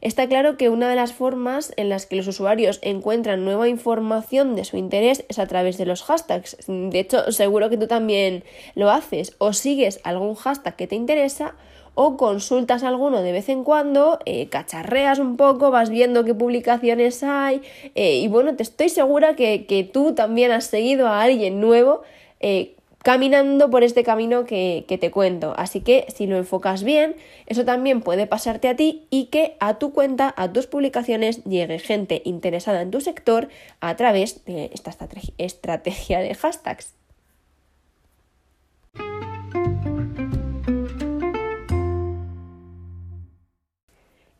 Está 0.00 0.28
claro 0.28 0.56
que 0.56 0.68
una 0.68 0.88
de 0.88 0.96
las 0.96 1.12
formas 1.12 1.72
en 1.76 1.88
las 1.88 2.06
que 2.06 2.16
los 2.16 2.28
usuarios 2.28 2.78
encuentran 2.82 3.44
nueva 3.44 3.68
información 3.68 4.54
de 4.54 4.64
su 4.64 4.76
interés 4.76 5.24
es 5.28 5.38
a 5.38 5.46
través 5.46 5.78
de 5.78 5.86
los 5.86 6.02
hashtags. 6.02 6.56
De 6.66 6.98
hecho, 6.98 7.32
seguro 7.32 7.70
que 7.70 7.78
tú 7.78 7.86
también 7.86 8.44
lo 8.74 8.90
haces 8.90 9.34
o 9.38 9.52
sigues 9.52 10.00
algún 10.04 10.34
hashtag 10.34 10.76
que 10.76 10.86
te 10.86 10.96
interesa 10.96 11.54
o 11.98 12.18
consultas 12.18 12.84
alguno 12.84 13.22
de 13.22 13.32
vez 13.32 13.48
en 13.48 13.64
cuando, 13.64 14.18
eh, 14.26 14.50
cacharreas 14.50 15.18
un 15.18 15.38
poco, 15.38 15.70
vas 15.70 15.88
viendo 15.88 16.24
qué 16.24 16.34
publicaciones 16.34 17.22
hay 17.22 17.62
eh, 17.94 18.16
y 18.16 18.28
bueno, 18.28 18.54
te 18.54 18.62
estoy 18.62 18.90
segura 18.90 19.34
que, 19.34 19.64
que 19.64 19.82
tú 19.82 20.14
también 20.14 20.52
has 20.52 20.66
seguido 20.66 21.08
a 21.08 21.22
alguien 21.22 21.58
nuevo 21.58 22.02
eh, 22.40 22.76
caminando 23.02 23.70
por 23.70 23.84
este 23.84 24.02
camino 24.02 24.44
que, 24.44 24.84
que, 24.88 24.98
te 24.98 25.10
cuento. 25.12 25.54
Así 25.56 25.80
que 25.80 26.06
si 26.14 26.26
lo 26.26 26.36
enfocas 26.36 26.82
bien, 26.82 27.14
eso 27.46 27.64
también 27.64 28.00
puede 28.02 28.26
pasarte 28.26 28.68
a 28.68 28.74
ti 28.74 29.06
y 29.10 29.26
que 29.26 29.56
a 29.60 29.78
tu 29.78 29.92
cuenta, 29.92 30.34
a 30.36 30.52
tus 30.52 30.66
publicaciones, 30.66 31.44
llegue 31.44 31.78
gente 31.78 32.22
interesada 32.24 32.82
en 32.82 32.90
tu 32.90 33.00
sector 33.00 33.48
a 33.80 33.94
través 33.94 34.44
de 34.44 34.70
esta 34.74 34.90
estrategia 35.38 36.18
de 36.18 36.34
hashtags. 36.34 36.94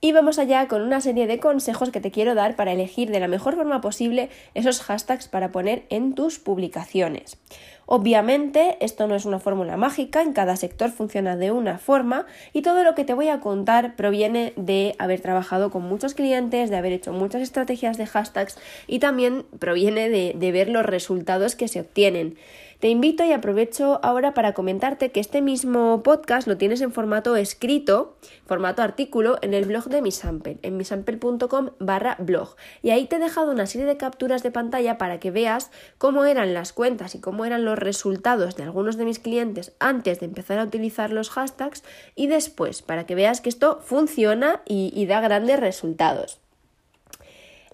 Y 0.07 0.13
vamos 0.13 0.39
allá 0.39 0.69
con 0.69 0.83
una 0.83 1.01
serie 1.01 1.27
de 1.27 1.41
consejos 1.41 1.91
que 1.91 2.01
te 2.01 2.13
quiero 2.13 2.37
dar 2.37 2.55
para 2.55 2.71
elegir 2.71 3.11
de 3.11 3.19
la 3.19 3.27
mejor 3.27 3.57
forma 3.57 3.81
posible 3.81 4.31
esos 4.55 4.81
hashtags 4.81 5.27
para 5.27 5.51
poner 5.51 5.83
en 5.89 6.15
tus 6.15 6.39
publicaciones. 6.39 7.39
Obviamente, 7.87 8.77
esto 8.81 9.09
no 9.09 9.17
es 9.17 9.25
una 9.25 9.41
fórmula 9.41 9.77
mágica, 9.77 10.23
en 10.23 10.33
cada 10.33 10.57
sector 10.57 10.91
funciona 10.91 11.37
de 11.37 11.51
una 11.51 11.79
forma 11.79 12.27
y 12.53 12.63
todo 12.63 12.85
lo 12.85 12.95
que 12.95 13.05
te 13.05 13.15
voy 13.15 13.29
a 13.29 13.39
contar 13.41 13.95
proviene 13.97 14.53
de 14.57 14.95
haber 14.99 15.21
trabajado 15.21 15.71
con 15.71 15.83
muchos 15.83 16.15
clientes, 16.15 16.71
de 16.71 16.77
haber 16.77 16.93
hecho 16.93 17.13
muchas 17.13 17.43
estrategias 17.43 17.97
de 17.97 18.07
hashtags 18.07 18.59
y 18.87 19.01
también 19.01 19.45
proviene 19.59 20.09
de, 20.09 20.53
ver 20.53 20.69
los 20.69 20.87
resultados 20.87 21.57
que 21.57 21.67
se 21.67 21.81
obtienen. 21.81 22.37
Te 22.81 22.89
invito 22.89 23.25
y 23.25 23.33
aprovecho 23.33 24.01
ahora 24.03 24.35
para 24.35 24.53
comentarte 24.53 25.11
que 25.11 25.21
este 25.21 25.41
mismo 25.41 26.03
podcast 26.03 26.47
lo 26.47 26.59
tienes 26.59 26.83
en 26.83 26.93
formato 26.93 27.35
escrito, 27.35 28.19
formato 28.45 28.83
artículo, 28.83 29.39
en 29.41 29.55
el 29.55 29.65
blog 29.65 29.85
de 29.85 30.03
Misample, 30.03 30.59
en 30.61 30.77
misample.com 30.77 31.71
barra 31.79 32.17
blog. 32.19 32.55
Y 32.83 32.91
ahí 32.91 33.07
te 33.07 33.17
he 33.17 33.19
dejado 33.19 33.51
una 33.51 33.67
serie 33.67 33.87
de 33.87 33.97
capturas 33.97 34.43
de 34.43 34.51
pantalla 34.51 34.99
para 34.99 35.19
que 35.21 35.31
veas 35.31 35.71
cómo 35.97 36.27
eran 36.27 36.53
las 36.53 36.75
cuentas 36.75 37.15
y 37.15 37.21
cómo 37.21 37.47
eran 37.47 37.65
los 37.65 37.79
resultados 37.79 38.57
de 38.57 38.65
algunos 38.65 38.99
de 38.99 39.07
mis 39.07 39.21
clientes 39.21 39.73
antes 39.79 40.21
de 40.21 40.27
empezar 40.27 40.59
a 40.59 40.65
utilizar 40.65 41.11
los 41.13 41.31
hashtags 41.31 41.83
y 42.15 42.27
después, 42.27 42.83
para 42.83 43.07
que 43.07 43.15
veas 43.15 43.41
que 43.41 43.49
esto 43.49 43.81
funciona 43.83 44.61
y, 44.67 44.93
y 44.95 45.07
da 45.07 45.23
grandes 45.23 45.59
resultados. 45.59 46.46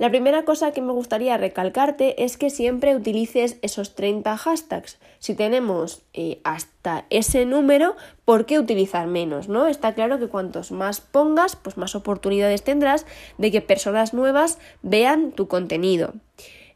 La 0.03 0.11
primera 0.11 0.45
cosa 0.45 0.73
que 0.73 0.81
me 0.81 0.91
gustaría 0.91 1.37
recalcarte 1.37 2.25
es 2.25 2.37
que 2.37 2.51
siempre 2.51 2.97
utilices 2.97 3.59
esos 3.63 3.95
30 3.95 4.37
hashtags. 4.37 4.99
Si 5.21 5.37
tenemos 5.37 6.03
eh, 6.13 6.41
hasta 6.43 7.05
ese 7.09 7.45
número, 7.45 7.95
¿por 8.25 8.45
qué 8.45 8.59
utilizar 8.59 9.07
menos? 9.07 9.47
¿no? 9.49 9.69
Está 9.69 9.95
claro 9.95 10.19
que 10.19 10.27
cuantos 10.27 10.73
más 10.73 11.01
pongas, 11.01 11.55
pues 11.55 11.77
más 11.77 11.95
oportunidades 11.95 12.65
tendrás 12.65 13.07
de 13.39 13.53
que 13.53 13.61
personas 13.61 14.13
nuevas 14.13 14.59
vean 14.83 15.31
tu 15.31 15.47
contenido. 15.47 16.15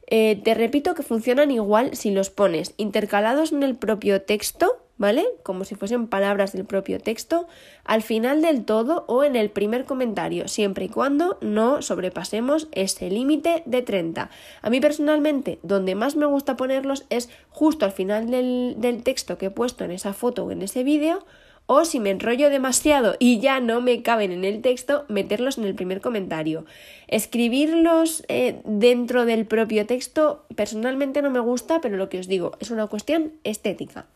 Eh, 0.07 0.41
te 0.45 0.55
repito 0.55 0.95
que 0.95 1.03
funcionan 1.03 1.51
igual 1.51 1.97
si 1.97 2.13
los 2.13 2.31
pones 2.31 2.75
intercalados 2.77 3.51
en 3.51 3.65
el 3.65 3.75
propio 3.75 4.23
texto 4.23 4.86
¿vale? 4.99 5.25
Como 5.43 5.65
si 5.65 5.75
fuesen 5.75 6.07
palabras 6.07 6.53
del 6.53 6.65
propio 6.65 6.99
texto, 7.01 7.47
al 7.85 8.03
final 8.03 8.43
del 8.43 8.65
todo 8.65 9.05
o 9.09 9.25
en 9.25 9.37
el 9.37 9.51
primer 9.51 9.85
comentario, 9.85 10.49
siempre 10.49 10.87
y 10.87 10.89
cuando 10.89 11.39
no 11.41 11.83
sobrepasemos 11.83 12.69
ese 12.73 13.11
límite 13.11 13.63
de 13.67 13.83
30. 13.83 14.31
A 14.63 14.71
mí 14.71 14.81
personalmente, 14.81 15.59
donde 15.63 15.95
más 15.95 16.17
me 16.17 16.27
gusta 16.27 16.57
ponerlos 16.57 17.05
es 17.11 17.29
justo 17.51 17.85
al 17.85 17.93
final 17.93 18.31
del, 18.31 18.75
del 18.79 19.03
texto 19.03 19.39
que 19.39 19.47
he 19.47 19.51
puesto 19.51 19.85
en 19.85 19.91
esa 19.91 20.13
foto 20.13 20.45
o 20.45 20.51
en 20.51 20.63
ese 20.63 20.83
vídeo, 20.83 21.25
o 21.67 21.85
si 21.85 21.99
me 22.01 22.11
enrollo 22.11 22.49
demasiado 22.49 23.17
y 23.19 23.41
ya 23.41 23.61
no 23.61 23.81
me 23.81 24.03
caben 24.03 24.31
en 24.31 24.45
el 24.45 24.63
texto, 24.63 25.05
meterlos 25.09 25.59
en 25.59 25.65
el 25.65 25.75
primer 25.75 26.01
comentario. 26.01 26.65
Escribirlos 27.09 28.25
eh, 28.29 28.61
dentro 28.65 29.25
del 29.25 29.47
propio 29.47 29.85
texto 29.85 30.45
personalmente 30.55 31.23
no 31.23 31.31
me 31.31 31.41
gusta, 31.41 31.81
pero 31.81 31.97
lo 31.97 32.09
que 32.09 32.21
os 32.21 32.29
digo 32.29 32.53
es 32.61 32.71
una 32.71 32.87
cuestión 32.87 33.33
estética. 33.43 34.07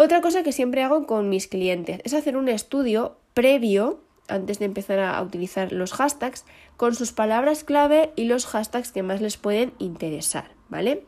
Otra 0.00 0.20
cosa 0.20 0.44
que 0.44 0.52
siempre 0.52 0.84
hago 0.84 1.08
con 1.08 1.28
mis 1.28 1.48
clientes 1.48 2.00
es 2.04 2.14
hacer 2.14 2.36
un 2.36 2.48
estudio 2.48 3.16
previo 3.34 3.98
antes 4.28 4.60
de 4.60 4.66
empezar 4.66 5.00
a 5.00 5.20
utilizar 5.20 5.72
los 5.72 5.92
hashtags 5.92 6.44
con 6.76 6.94
sus 6.94 7.10
palabras 7.10 7.64
clave 7.64 8.12
y 8.14 8.26
los 8.26 8.46
hashtags 8.46 8.92
que 8.92 9.02
más 9.02 9.20
les 9.20 9.38
pueden 9.38 9.72
interesar, 9.80 10.52
¿vale? 10.68 11.02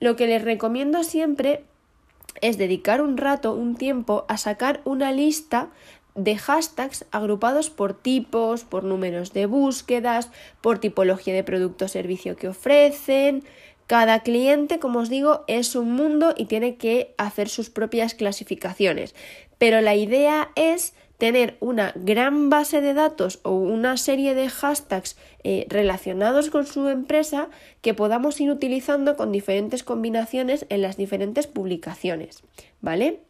Lo 0.00 0.16
que 0.16 0.26
les 0.26 0.42
recomiendo 0.42 1.04
siempre 1.04 1.62
es 2.40 2.58
dedicar 2.58 3.02
un 3.02 3.18
rato, 3.18 3.54
un 3.54 3.76
tiempo 3.76 4.24
a 4.26 4.36
sacar 4.36 4.80
una 4.84 5.12
lista 5.12 5.68
de 6.16 6.36
hashtags 6.36 7.06
agrupados 7.12 7.70
por 7.70 7.94
tipos, 7.94 8.64
por 8.64 8.82
números 8.82 9.32
de 9.32 9.46
búsquedas, 9.46 10.32
por 10.60 10.80
tipología 10.80 11.34
de 11.34 11.44
producto 11.44 11.84
o 11.84 11.88
servicio 11.88 12.34
que 12.34 12.48
ofrecen, 12.48 13.44
cada 13.86 14.20
cliente, 14.20 14.78
como 14.78 15.00
os 15.00 15.08
digo, 15.08 15.44
es 15.46 15.74
un 15.74 15.92
mundo 15.92 16.34
y 16.36 16.46
tiene 16.46 16.76
que 16.76 17.14
hacer 17.18 17.48
sus 17.48 17.70
propias 17.70 18.14
clasificaciones. 18.14 19.14
Pero 19.58 19.80
la 19.80 19.94
idea 19.94 20.50
es 20.56 20.94
tener 21.18 21.56
una 21.60 21.92
gran 21.94 22.50
base 22.50 22.80
de 22.80 22.92
datos 22.92 23.40
o 23.44 23.52
una 23.52 23.96
serie 23.96 24.34
de 24.34 24.48
hashtags 24.48 25.16
eh, 25.44 25.66
relacionados 25.68 26.50
con 26.50 26.66
su 26.66 26.88
empresa 26.88 27.48
que 27.82 27.94
podamos 27.94 28.40
ir 28.40 28.50
utilizando 28.50 29.16
con 29.16 29.32
diferentes 29.32 29.84
combinaciones 29.84 30.66
en 30.70 30.82
las 30.82 30.96
diferentes 30.96 31.46
publicaciones. 31.46 32.42
¿Vale? 32.80 33.20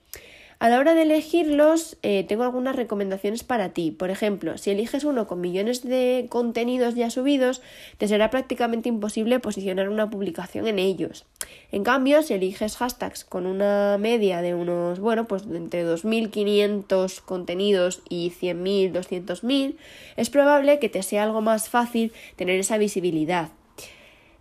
A 0.64 0.70
la 0.70 0.78
hora 0.78 0.94
de 0.94 1.02
elegirlos, 1.02 1.98
eh, 2.00 2.24
tengo 2.26 2.42
algunas 2.42 2.74
recomendaciones 2.74 3.44
para 3.44 3.74
ti. 3.74 3.90
Por 3.90 4.08
ejemplo, 4.08 4.56
si 4.56 4.70
eliges 4.70 5.04
uno 5.04 5.26
con 5.26 5.42
millones 5.42 5.82
de 5.82 6.24
contenidos 6.30 6.94
ya 6.94 7.10
subidos, 7.10 7.60
te 7.98 8.08
será 8.08 8.30
prácticamente 8.30 8.88
imposible 8.88 9.40
posicionar 9.40 9.90
una 9.90 10.08
publicación 10.08 10.66
en 10.66 10.78
ellos. 10.78 11.26
En 11.70 11.84
cambio, 11.84 12.22
si 12.22 12.32
eliges 12.32 12.78
hashtags 12.78 13.26
con 13.26 13.44
una 13.44 13.98
media 14.00 14.40
de 14.40 14.54
unos, 14.54 15.00
bueno, 15.00 15.26
pues 15.26 15.42
entre 15.42 15.84
2.500 15.84 17.20
contenidos 17.20 18.00
y 18.08 18.30
100.000, 18.30 18.92
200.000, 18.92 19.76
es 20.16 20.30
probable 20.30 20.78
que 20.78 20.88
te 20.88 21.02
sea 21.02 21.24
algo 21.24 21.42
más 21.42 21.68
fácil 21.68 22.10
tener 22.36 22.58
esa 22.58 22.78
visibilidad. 22.78 23.50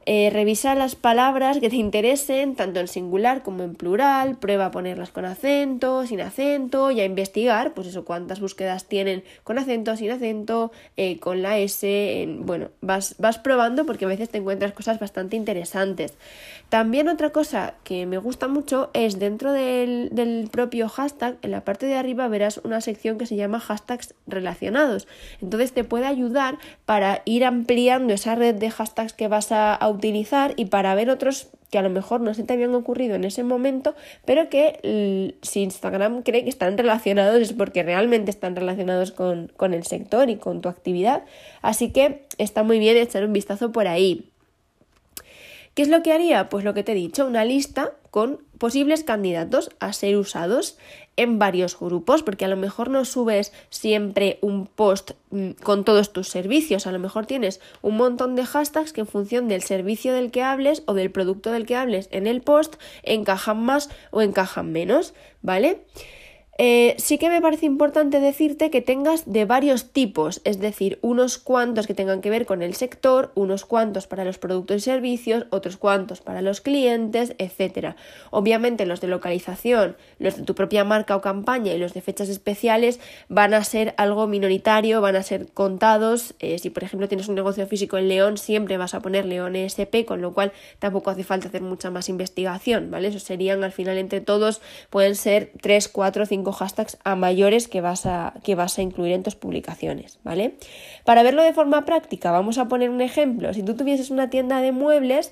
Eh, 0.06 0.30
revisa 0.32 0.76
las 0.76 0.96
palabras 0.96 1.60
que 1.60 1.70
te 1.70 1.78
interesen, 1.78 2.56
tanto 2.56 2.82
en 2.82 2.88
singular 2.88 3.42
como 3.42 3.64
en 3.64 3.74
plural, 3.76 4.38
prueba 4.38 4.66
a 4.66 4.72
ponerlas 4.72 5.12
con 5.12 5.24
acento, 5.24 6.06
sin 6.06 6.20
acento, 6.20 6.92
y 6.92 7.00
a 7.00 7.06
investigar, 7.06 7.74
pues 7.74 7.88
eso, 7.88 8.04
cuántas 8.04 8.42
búsquedas 8.42 8.86
tienen 8.86 9.24
con 9.44 9.58
acento, 9.58 9.96
sin 9.96 10.12
acento, 10.12 10.72
eh, 10.98 11.20
con 11.20 11.42
la 11.42 11.58
S, 11.58 12.28
bueno, 12.40 12.70
vas, 12.82 13.16
vas 13.18 13.38
probando 13.38 13.86
porque 13.86 14.06
a 14.06 14.10
veces 14.10 14.30
te 14.30 14.40
encuentras 14.40 14.74
cosas 14.74 15.00
bastante 15.00 15.38
interesantes. 15.38 16.14
También 16.68 17.08
otra 17.08 17.30
cosa 17.30 17.76
que 17.84 18.06
me 18.06 18.18
gusta 18.18 18.48
mucho 18.48 18.89
es 18.94 19.20
dentro 19.20 19.54
del, 19.54 20.10
del 20.12 20.50
propio 20.52 20.89
hashtag, 20.89 21.38
en 21.44 21.52
la 21.52 21.63
parte 21.63 21.86
de 21.86 21.96
arriba 21.96 22.28
verás 22.28 22.60
una 22.63 22.82
sección 22.82 23.18
que 23.18 23.26
se 23.26 23.36
llama 23.36 23.60
hashtags 23.60 24.16
relacionados. 24.28 25.08
Entonces 25.42 25.72
te 25.72 25.84
puede 25.84 26.08
ayudar 26.08 26.58
para 26.86 27.22
ir 27.26 27.46
ampliando 27.46 28.13
esa 28.13 28.36
red 28.36 28.56
de 28.56 28.72
hashtags 28.72 29.13
que 29.13 29.28
vas 29.28 29.52
a 29.52 29.78
utilizar 29.93 30.53
y 30.58 30.65
para 30.65 30.93
ver 30.95 31.10
otros 31.10 31.49
que 31.71 31.77
a 31.79 31.82
lo 31.82 31.89
mejor 31.89 32.21
no 32.21 32.34
se 32.34 32.43
te 32.43 32.53
habían 32.53 32.75
ocurrido 32.75 33.15
en 33.15 33.23
ese 33.23 33.43
momento, 33.43 33.95
pero 34.25 34.49
que 34.49 35.34
si 35.41 35.63
Instagram 35.63 36.21
cree 36.21 36.43
que 36.43 36.49
están 36.49 36.77
relacionados 36.77 37.41
es 37.41 37.53
porque 37.53 37.82
realmente 37.82 38.29
están 38.29 38.56
relacionados 38.56 39.12
con, 39.12 39.51
con 39.58 39.73
el 39.73 39.84
sector 39.84 40.29
y 40.29 40.36
con 40.36 40.62
tu 40.62 40.69
actividad. 40.69 41.23
Así 41.62 41.91
que 41.91 42.27
está 42.38 42.63
muy 42.63 42.77
bien 42.77 42.97
echar 42.97 43.25
un 43.25 43.34
vistazo 43.34 43.71
por 43.71 43.88
ahí. 43.88 44.33
¿Qué 45.74 45.82
es 45.82 45.88
lo 45.88 46.04
que 46.04 46.14
haría? 46.14 46.50
Pues 46.50 46.64
lo 46.64 46.74
que 46.74 46.84
te 46.84 46.92
he 46.92 46.96
dicho, 46.96 47.26
una 47.26 47.46
lista 47.46 47.94
con 48.12 48.40
posibles 48.60 49.04
candidatos 49.04 49.72
a 49.80 49.92
ser 49.92 50.18
usados 50.18 50.78
en 51.16 51.40
varios 51.40 51.80
grupos, 51.80 52.22
porque 52.22 52.46
a 52.46 52.48
lo 52.48 52.58
mejor 52.58 52.92
no 52.92 53.06
subes 53.06 53.52
siempre 53.72 54.38
un 54.42 54.68
post 54.68 55.12
mm, 55.32 55.52
con 55.64 55.84
todos 55.84 56.14
tus 56.14 56.28
servicios, 56.28 56.86
a 56.86 56.92
lo 56.92 57.00
mejor 57.00 57.26
tienes 57.26 57.60
un 57.82 57.98
montón 57.98 58.36
de 58.36 58.46
hashtags 58.46 58.94
que 58.94 59.02
en 59.02 59.08
función 59.08 59.48
del 59.48 59.64
servicio 59.64 60.14
del 60.14 60.30
que 60.30 60.44
hables 60.44 60.84
o 60.86 60.94
del 60.94 61.10
producto 61.10 61.52
del 61.52 61.66
que 61.66 61.76
hables 61.76 62.08
en 62.12 62.28
el 62.28 62.42
post 62.42 62.76
encajan 63.02 63.60
más 63.64 63.90
o 64.12 64.22
encajan 64.22 64.72
menos, 64.72 65.16
¿vale? 65.42 65.82
Eh, 66.60 66.94
sí 67.00 67.18
que 67.18 67.30
me 67.30 67.42
parece 67.42 67.66
importante 67.66 68.20
decirte 68.20 68.70
que 68.70 68.82
tengas 68.82 69.24
de 69.26 69.46
varios 69.46 69.89
tipos, 69.89 70.39
es 70.44 70.60
decir, 70.60 71.00
unos 71.02 71.39
cuantos 71.39 71.88
que 71.88 71.96
tengan 71.96 72.22
que 72.22 72.30
ver 72.30 72.46
con 72.46 72.62
el 72.62 72.76
sector, 72.76 73.32
unos 73.34 73.66
cuantos 73.66 74.06
para 74.06 74.24
los 74.24 74.38
productos 74.38 74.78
y 74.78 74.80
servicios, 74.82 75.48
otros 75.50 75.78
cuantos 75.78 76.22
para 76.22 76.44
los 76.44 76.62
clientes, 76.62 77.34
etc. 77.39 77.96
Obviamente 78.30 78.86
los 78.86 79.02
de 79.02 79.08
localización, 79.08 79.98
los 80.20 80.38
de 80.38 80.44
tu 80.44 80.54
propia 80.54 80.84
marca 80.84 81.16
o 81.16 81.22
campaña 81.22 81.74
y 81.74 81.80
los 81.80 81.96
de 81.96 82.02
fechas 82.02 82.30
especiales 82.30 83.00
van 83.30 83.56
a 83.56 83.63
ser 83.63 83.96
algo 83.98 84.28
minoritario, 84.28 85.02
van 85.02 85.16
a 85.16 85.24
ser 85.24 85.52
contados. 85.54 86.36
Eh, 86.38 86.60
si 86.60 86.70
por 86.70 86.84
ejemplo 86.84 87.08
tienes 87.08 87.30
un 87.30 87.36
negocio 87.36 87.66
físico 87.66 87.98
en 87.98 88.10
León, 88.10 88.38
siempre 88.38 88.78
vas 88.78 88.94
a 88.94 89.00
poner 89.00 89.26
León 89.26 89.56
ESP, 89.56 90.06
con 90.06 90.22
lo 90.22 90.34
cual 90.34 90.52
tampoco 90.78 91.10
hace 91.10 91.24
falta 91.24 91.48
hacer 91.48 91.63
mucha 91.63 91.89
más 91.89 92.10
investigación, 92.10 92.92
¿vale? 92.92 93.08
Eso 93.08 93.20
serían 93.20 93.63
al 93.63 93.72
final 93.72 93.98
entre 93.98 94.22
todos, 94.22 94.62
pueden 94.92 95.16
ser 95.16 95.52
3, 95.60 95.88
4, 95.88 96.28
5 96.28 96.42
hashtags 96.51 96.97
a 97.03 97.15
mayores 97.15 97.67
que 97.67 97.82
vas 97.82 98.06
a, 98.06 98.34
que 98.43 98.56
vas 98.56 98.77
a 98.77 98.82
incluir 98.82 99.13
en 99.13 99.23
tus 99.23 99.36
publicaciones, 99.36 100.19
¿vale? 100.23 100.56
Para 101.06 101.23
verlo 101.23 101.43
de 101.43 101.53
forma 101.53 101.86
práctica, 101.86 102.32
vamos 102.32 102.58
a 102.58 102.67
poner 102.67 102.89
un 102.89 103.01
ejemplo. 103.01 103.53
Si 103.53 103.63
tú 103.63 103.75
tuvieses 103.75 104.10
una 104.10 104.29
tienda 104.29 104.62
de 104.62 104.71
muebles, 104.71 105.32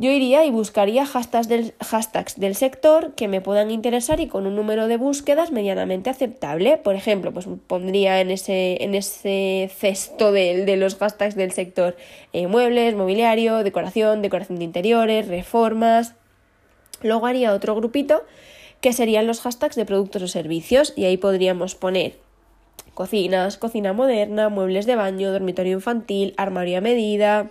yo 0.00 0.10
iría 0.10 0.46
y 0.46 0.50
buscaría 0.50 1.04
hashtags 1.04 1.46
del, 1.46 1.74
hashtags 1.78 2.40
del 2.40 2.54
sector 2.54 3.12
que 3.16 3.28
me 3.28 3.42
puedan 3.42 3.70
interesar 3.70 4.18
y 4.20 4.28
con 4.28 4.46
un 4.46 4.56
número 4.56 4.88
de 4.88 4.96
búsquedas 4.96 5.52
medianamente 5.52 6.08
aceptable. 6.08 6.78
Por 6.78 6.94
ejemplo, 6.94 7.34
pues 7.34 7.46
pondría 7.66 8.22
en 8.22 8.30
ese, 8.30 8.82
en 8.82 8.94
ese 8.94 9.70
cesto 9.76 10.32
de, 10.32 10.74
los 10.78 10.96
hashtags 10.96 11.36
del 11.36 11.52
sector 11.52 11.98
eh, 12.32 12.46
muebles, 12.46 12.94
mobiliario, 12.94 13.58
decoración, 13.62 14.22
decoración 14.22 14.58
de 14.58 14.64
interiores, 14.64 15.28
reformas. 15.28 16.14
Luego 17.02 17.26
haría 17.26 17.52
otro 17.52 17.74
grupito 17.74 18.22
que 18.80 18.92
serían 18.92 19.26
los 19.26 19.40
hashtags 19.40 19.76
de 19.76 19.84
productos 19.84 20.22
o 20.22 20.28
servicios 20.28 20.92
y 20.96 21.04
ahí 21.04 21.16
podríamos 21.16 21.74
poner 21.74 22.18
cocinas, 22.94 23.56
cocina 23.56 23.92
moderna, 23.92 24.48
muebles 24.48 24.86
de 24.86 24.96
baño, 24.96 25.32
dormitorio 25.32 25.74
infantil, 25.74 26.34
armario 26.36 26.78
a 26.78 26.80
medida. 26.80 27.50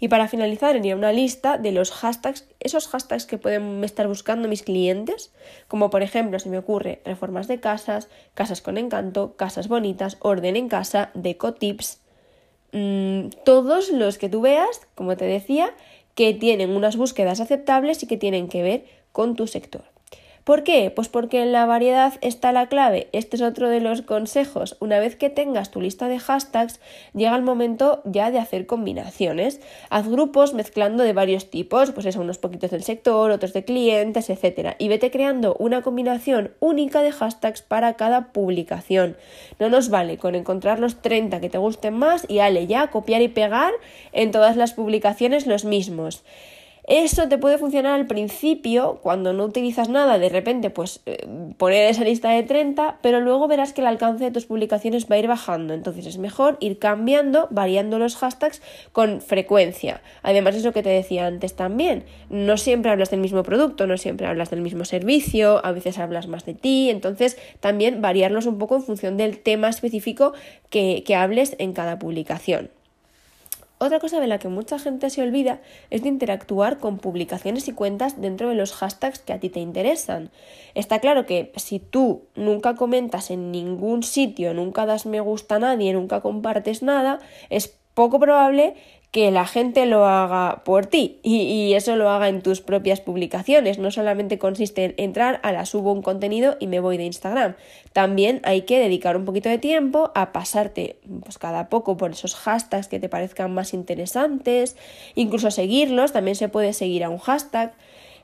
Y 0.00 0.08
para 0.08 0.26
finalizar, 0.26 0.74
haría 0.74 0.96
una 0.96 1.12
lista 1.12 1.58
de 1.58 1.70
los 1.70 1.92
hashtags, 1.92 2.48
esos 2.58 2.88
hashtags 2.88 3.24
que 3.24 3.38
pueden 3.38 3.84
estar 3.84 4.08
buscando 4.08 4.48
mis 4.48 4.64
clientes, 4.64 5.32
como 5.68 5.90
por 5.90 6.02
ejemplo, 6.02 6.40
se 6.40 6.48
me 6.48 6.58
ocurre 6.58 7.00
reformas 7.04 7.46
de 7.46 7.60
casas, 7.60 8.08
casas 8.34 8.62
con 8.62 8.78
encanto, 8.78 9.36
casas 9.36 9.68
bonitas, 9.68 10.16
orden 10.18 10.56
en 10.56 10.68
casa, 10.68 11.10
deco 11.14 11.54
tips, 11.54 12.00
mm, 12.72 13.28
todos 13.44 13.90
los 13.90 14.18
que 14.18 14.28
tú 14.28 14.40
veas, 14.40 14.88
como 14.96 15.16
te 15.16 15.24
decía, 15.24 15.72
que 16.16 16.34
tienen 16.34 16.70
unas 16.70 16.96
búsquedas 16.96 17.40
aceptables 17.40 18.02
y 18.02 18.08
que 18.08 18.16
tienen 18.16 18.48
que 18.48 18.62
ver 18.62 18.84
con 19.12 19.36
tu 19.36 19.46
sector. 19.46 19.91
¿Por 20.44 20.64
qué? 20.64 20.90
Pues 20.90 21.08
porque 21.08 21.40
en 21.40 21.52
la 21.52 21.66
variedad 21.66 22.14
está 22.20 22.50
la 22.50 22.66
clave. 22.66 23.08
Este 23.12 23.36
es 23.36 23.42
otro 23.42 23.68
de 23.68 23.80
los 23.80 24.02
consejos. 24.02 24.76
Una 24.80 24.98
vez 24.98 25.14
que 25.14 25.30
tengas 25.30 25.70
tu 25.70 25.80
lista 25.80 26.08
de 26.08 26.18
hashtags, 26.18 26.80
llega 27.14 27.36
el 27.36 27.42
momento 27.42 28.02
ya 28.04 28.32
de 28.32 28.40
hacer 28.40 28.66
combinaciones. 28.66 29.60
Haz 29.88 30.08
grupos 30.08 30.52
mezclando 30.52 31.04
de 31.04 31.12
varios 31.12 31.48
tipos, 31.48 31.92
pues 31.92 32.06
eso, 32.06 32.20
unos 32.20 32.38
poquitos 32.38 32.72
del 32.72 32.82
sector, 32.82 33.30
otros 33.30 33.52
de 33.52 33.64
clientes, 33.64 34.30
etc. 34.30 34.74
Y 34.78 34.88
vete 34.88 35.12
creando 35.12 35.54
una 35.60 35.82
combinación 35.82 36.50
única 36.58 37.02
de 37.02 37.12
hashtags 37.12 37.62
para 37.62 37.94
cada 37.94 38.32
publicación. 38.32 39.16
No 39.60 39.68
nos 39.68 39.90
vale 39.90 40.18
con 40.18 40.34
encontrar 40.34 40.80
los 40.80 41.00
30 41.02 41.40
que 41.40 41.50
te 41.50 41.58
gusten 41.58 41.94
más 41.94 42.26
y 42.28 42.40
ale 42.40 42.66
ya 42.66 42.88
copiar 42.88 43.22
y 43.22 43.28
pegar 43.28 43.72
en 44.10 44.32
todas 44.32 44.56
las 44.56 44.72
publicaciones 44.72 45.46
los 45.46 45.64
mismos. 45.64 46.24
Eso 46.84 47.28
te 47.28 47.38
puede 47.38 47.58
funcionar 47.58 47.94
al 47.94 48.08
principio, 48.08 48.98
cuando 49.02 49.32
no 49.32 49.44
utilizas 49.44 49.88
nada, 49.88 50.18
de 50.18 50.28
repente, 50.28 50.68
pues 50.68 51.00
eh, 51.06 51.28
poner 51.56 51.88
esa 51.88 52.02
lista 52.02 52.30
de 52.30 52.42
30, 52.42 52.98
pero 53.00 53.20
luego 53.20 53.46
verás 53.46 53.72
que 53.72 53.82
el 53.82 53.86
alcance 53.86 54.24
de 54.24 54.30
tus 54.32 54.46
publicaciones 54.46 55.06
va 55.08 55.14
a 55.14 55.18
ir 55.20 55.28
bajando. 55.28 55.74
Entonces 55.74 56.06
es 56.06 56.18
mejor 56.18 56.56
ir 56.58 56.80
cambiando, 56.80 57.46
variando 57.52 58.00
los 58.00 58.16
hashtags 58.16 58.62
con 58.90 59.20
frecuencia. 59.20 60.02
Además, 60.24 60.56
es 60.56 60.64
lo 60.64 60.72
que 60.72 60.82
te 60.82 60.90
decía 60.90 61.26
antes 61.26 61.54
también. 61.54 62.04
No 62.30 62.56
siempre 62.56 62.90
hablas 62.90 63.10
del 63.10 63.20
mismo 63.20 63.44
producto, 63.44 63.86
no 63.86 63.96
siempre 63.96 64.26
hablas 64.26 64.50
del 64.50 64.60
mismo 64.60 64.84
servicio, 64.84 65.64
a 65.64 65.70
veces 65.70 66.00
hablas 66.00 66.26
más 66.26 66.44
de 66.44 66.54
ti. 66.54 66.90
Entonces, 66.90 67.38
también 67.60 68.02
variarlos 68.02 68.46
un 68.46 68.58
poco 68.58 68.74
en 68.74 68.82
función 68.82 69.16
del 69.16 69.38
tema 69.38 69.68
específico 69.68 70.32
que, 70.68 71.04
que 71.06 71.14
hables 71.14 71.54
en 71.60 71.74
cada 71.74 72.00
publicación. 72.00 72.70
Otra 73.82 73.98
cosa 73.98 74.20
de 74.20 74.28
la 74.28 74.38
que 74.38 74.46
mucha 74.46 74.78
gente 74.78 75.10
se 75.10 75.22
olvida 75.22 75.60
es 75.90 76.02
de 76.02 76.08
interactuar 76.08 76.78
con 76.78 76.98
publicaciones 76.98 77.66
y 77.66 77.72
cuentas 77.72 78.20
dentro 78.20 78.48
de 78.48 78.54
los 78.54 78.72
hashtags 78.74 79.18
que 79.18 79.32
a 79.32 79.40
ti 79.40 79.48
te 79.48 79.58
interesan. 79.58 80.30
Está 80.76 81.00
claro 81.00 81.26
que 81.26 81.50
si 81.56 81.80
tú 81.80 82.22
nunca 82.36 82.76
comentas 82.76 83.32
en 83.32 83.50
ningún 83.50 84.04
sitio, 84.04 84.54
nunca 84.54 84.86
das 84.86 85.04
me 85.04 85.18
gusta 85.18 85.56
a 85.56 85.58
nadie, 85.58 85.92
nunca 85.94 86.20
compartes 86.20 86.84
nada, 86.84 87.18
es 87.50 87.76
poco 87.94 88.20
probable 88.20 88.76
que 89.12 89.30
la 89.30 89.46
gente 89.46 89.84
lo 89.84 90.06
haga 90.06 90.64
por 90.64 90.86
ti 90.86 91.20
y, 91.22 91.74
eso 91.74 91.96
lo 91.96 92.08
haga 92.08 92.28
en 92.28 92.40
tus 92.40 92.62
propias 92.62 93.02
publicaciones. 93.02 93.78
No 93.78 93.90
solamente 93.90 94.38
consiste 94.38 94.84
en 94.84 94.94
entrar 94.96 95.38
a 95.42 95.52
la 95.52 95.66
subo 95.66 95.92
un 95.92 96.00
contenido 96.00 96.56
y 96.60 96.66
me 96.66 96.80
voy 96.80 96.96
de 96.96 97.04
Instagram. 97.04 97.54
También 97.92 98.40
hay 98.42 98.62
que 98.62 98.78
dedicar 98.78 99.18
un 99.18 99.26
poquito 99.26 99.50
de 99.50 99.58
tiempo 99.58 100.12
a 100.14 100.32
pasarte 100.32 100.96
pues, 101.22 101.36
cada 101.36 101.68
poco 101.68 101.98
por 101.98 102.12
esos 102.12 102.34
hashtags 102.34 102.88
que 102.88 103.00
te 103.00 103.10
parezcan 103.10 103.52
más 103.52 103.74
interesantes, 103.74 104.76
incluso 105.14 105.50
seguirlos. 105.50 106.12
También 106.12 106.34
se 106.34 106.48
puede 106.48 106.72
seguir 106.72 107.04
a 107.04 107.10
un 107.10 107.18
hashtag 107.18 107.74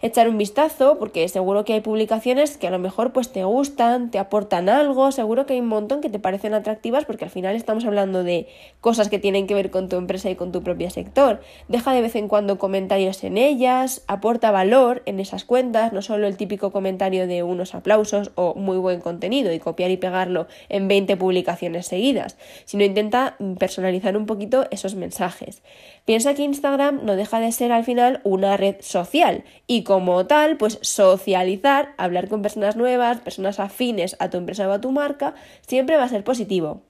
echar 0.01 0.29
un 0.29 0.39
vistazo 0.39 0.99
porque 0.99 1.29
seguro 1.29 1.65
que 1.65 1.75
hay 1.75 1.81
publicaciones 1.81 2.57
que 2.57 2.67
a 2.67 2.71
lo 2.71 2.79
mejor 2.79 3.13
pues 3.13 3.33
te 3.33 3.45
gustan, 3.45 4.11
te 4.11 4.19
aportan 4.19 4.69
algo, 4.69 5.13
seguro 5.13 5.47
que 5.47 5.55
hay 5.55 5.61
un 5.61 5.69
montón 5.69 6.01
que 6.01 6.09
te 6.09 6.19
parecen 6.19 6.55
atractivas 6.55 7.05
porque 7.05 7.25
al 7.25 7.31
final 7.31 7.57
estamos 7.57 7.85
hablando 7.85 8.23
de 8.23 8.47
cosas 8.81 9.09
que 9.09 9.19
tienen 9.19 9.47
que 9.47 9.55
ver 9.55 9.71
con 9.71 9.89
tu 9.89 9.97
empresa 9.97 10.31
y 10.31 10.37
con 10.37 10.53
tu 10.53 10.63
propio 10.63 10.91
sector. 10.91 11.41
Deja 11.69 11.93
de 11.93 12.03
vez 12.03 12.15
en 12.17 12.29
cuando 12.29 12.59
comentarios 12.59 13.25
en 13.25 13.39
ellas, 13.39 14.03
aporta 14.07 14.51
valor 14.51 15.03
en 15.07 15.21
esas 15.21 15.45
cuentas, 15.45 15.93
no 15.93 16.03
solo 16.03 16.27
el 16.27 16.37
típico 16.37 16.71
comentario 16.71 17.27
de 17.27 17.43
unos 17.43 17.75
aplausos 17.75 18.31
o 18.35 18.55
muy 18.55 18.79
buen 18.79 19.01
contenido 19.01 19.53
y 19.53 19.59
copiar 19.59 19.91
y 19.91 19.97
pegarlo 19.97 20.47
en 20.69 20.89
20 20.89 21.17
publicaciones 21.17 21.87
seguidas, 21.87 22.37
sino 22.65 22.85
intenta 22.85 23.37
personalizar 23.59 24.17
un 24.17 24.27
poquito 24.27 24.67
esos 24.71 24.95
mensajes. 24.95 25.63
Piensa 26.05 26.35
que 26.35 26.43
Instagram 26.43 27.05
no 27.05 27.17
deja 27.17 27.41
de 27.41 27.53
ser 27.53 27.73
al 27.73 27.85
final 27.85 28.21
una 28.25 28.57
red 28.57 28.77
social 28.81 29.45
y 29.67 29.83
como 29.89 30.27
tal, 30.27 30.59
pues 30.59 30.79
socializar, 30.83 31.95
hablar 31.97 32.29
con 32.29 32.43
personas 32.43 32.77
nuevas, 32.77 33.21
personas 33.21 33.59
afines 33.59 34.17
a 34.19 34.29
tu 34.29 34.37
empresa 34.37 34.69
o 34.69 34.73
a 34.73 34.83
tu 34.83 34.93
marca, 34.93 35.35
siempre 35.67 35.97
va 35.97 36.05
a 36.05 36.09
ser 36.11 36.25
positivo. 36.25 36.83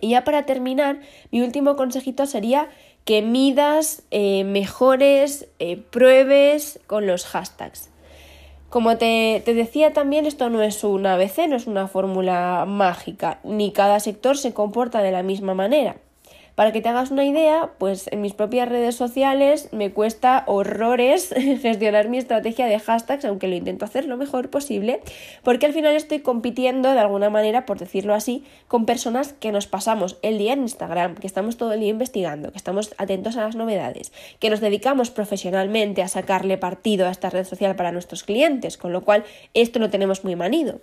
Y 0.00 0.08
ya 0.10 0.24
para 0.24 0.44
terminar, 0.44 0.98
mi 1.30 1.42
último 1.42 1.76
consejito 1.76 2.26
sería 2.26 2.70
que 3.04 3.22
midas, 3.22 4.02
eh, 4.10 4.42
mejores, 4.42 5.46
eh, 5.60 5.76
pruebes 5.76 6.80
con 6.88 7.06
los 7.06 7.24
hashtags. 7.24 7.88
Como 8.68 8.96
te, 8.96 9.40
te, 9.44 9.54
decía 9.54 9.92
también, 9.92 10.26
esto 10.26 10.50
no 10.50 10.60
es 10.60 10.82
un 10.82 11.06
ABC, 11.06 11.46
no 11.46 11.54
es 11.54 11.68
una 11.68 11.86
fórmula 11.86 12.64
mágica, 12.66 13.38
ni 13.44 13.70
cada 13.70 14.00
sector 14.00 14.36
se 14.36 14.52
comporta 14.52 15.02
de 15.02 15.12
la 15.12 15.22
misma 15.22 15.54
manera. 15.54 15.98
Para 16.58 16.72
que 16.72 16.80
te 16.80 16.88
hagas 16.88 17.12
una 17.12 17.24
idea, 17.24 17.70
pues 17.78 18.08
en 18.10 18.20
mis 18.20 18.32
propias 18.32 18.68
redes 18.68 18.96
sociales 18.96 19.68
me 19.70 19.92
cuesta 19.92 20.42
horrores 20.48 21.32
gestionar 21.62 22.08
mi 22.08 22.18
estrategia 22.18 22.66
de 22.66 22.80
hashtags, 22.80 23.24
aunque 23.26 23.46
lo 23.46 23.54
intento 23.54 23.84
hacer 23.84 24.06
lo 24.06 24.16
mejor 24.16 24.50
posible, 24.50 25.00
porque 25.44 25.66
al 25.66 25.72
final 25.72 25.94
estoy 25.94 26.18
compitiendo 26.18 26.90
de 26.90 26.98
alguna 26.98 27.30
manera, 27.30 27.64
por 27.64 27.78
decirlo 27.78 28.12
así, 28.12 28.42
con 28.66 28.86
personas 28.86 29.34
que 29.34 29.52
nos 29.52 29.68
pasamos 29.68 30.16
el 30.22 30.36
día 30.38 30.54
en 30.54 30.62
Instagram, 30.62 31.14
que 31.14 31.28
estamos 31.28 31.58
todo 31.58 31.74
el 31.74 31.78
día 31.78 31.90
investigando, 31.90 32.50
que 32.50 32.58
estamos 32.58 32.92
atentos 32.98 33.36
a 33.36 33.44
las 33.44 33.54
novedades, 33.54 34.12
que 34.40 34.50
nos 34.50 34.58
dedicamos 34.58 35.10
profesionalmente 35.10 36.02
a 36.02 36.08
sacarle 36.08 36.58
partido 36.58 37.06
a 37.06 37.12
esta 37.12 37.30
red 37.30 37.44
social 37.44 37.76
para 37.76 37.92
nuestros 37.92 38.24
clientes, 38.24 38.76
con 38.76 38.92
lo 38.92 39.02
cual 39.02 39.22
esto 39.54 39.78
lo 39.78 39.90
tenemos 39.90 40.24
muy 40.24 40.34
manido. 40.34 40.80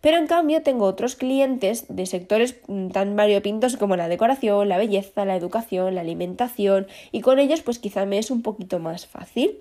Pero 0.00 0.16
en 0.16 0.26
cambio 0.26 0.62
tengo 0.62 0.84
otros 0.84 1.16
clientes 1.16 1.86
de 1.88 2.06
sectores 2.06 2.56
mm, 2.68 2.88
tan 2.88 3.16
variopintos 3.16 3.76
como 3.76 3.96
la 3.96 4.08
decoración, 4.08 4.68
la 4.68 4.78
belleza, 4.78 5.24
la 5.24 5.36
educación, 5.36 5.94
la 5.94 6.02
alimentación 6.02 6.86
y 7.12 7.20
con 7.20 7.38
ellos 7.38 7.62
pues 7.62 7.78
quizá 7.78 8.06
me 8.06 8.18
es 8.18 8.30
un 8.30 8.42
poquito 8.42 8.78
más 8.78 9.06
fácil. 9.06 9.58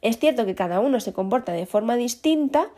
Es 0.00 0.18
cierto 0.18 0.46
que 0.46 0.54
cada 0.54 0.80
uno 0.80 1.00
se 1.00 1.12
comporta 1.12 1.52
de 1.52 1.66
forma 1.66 1.96
distinta. 1.96 2.68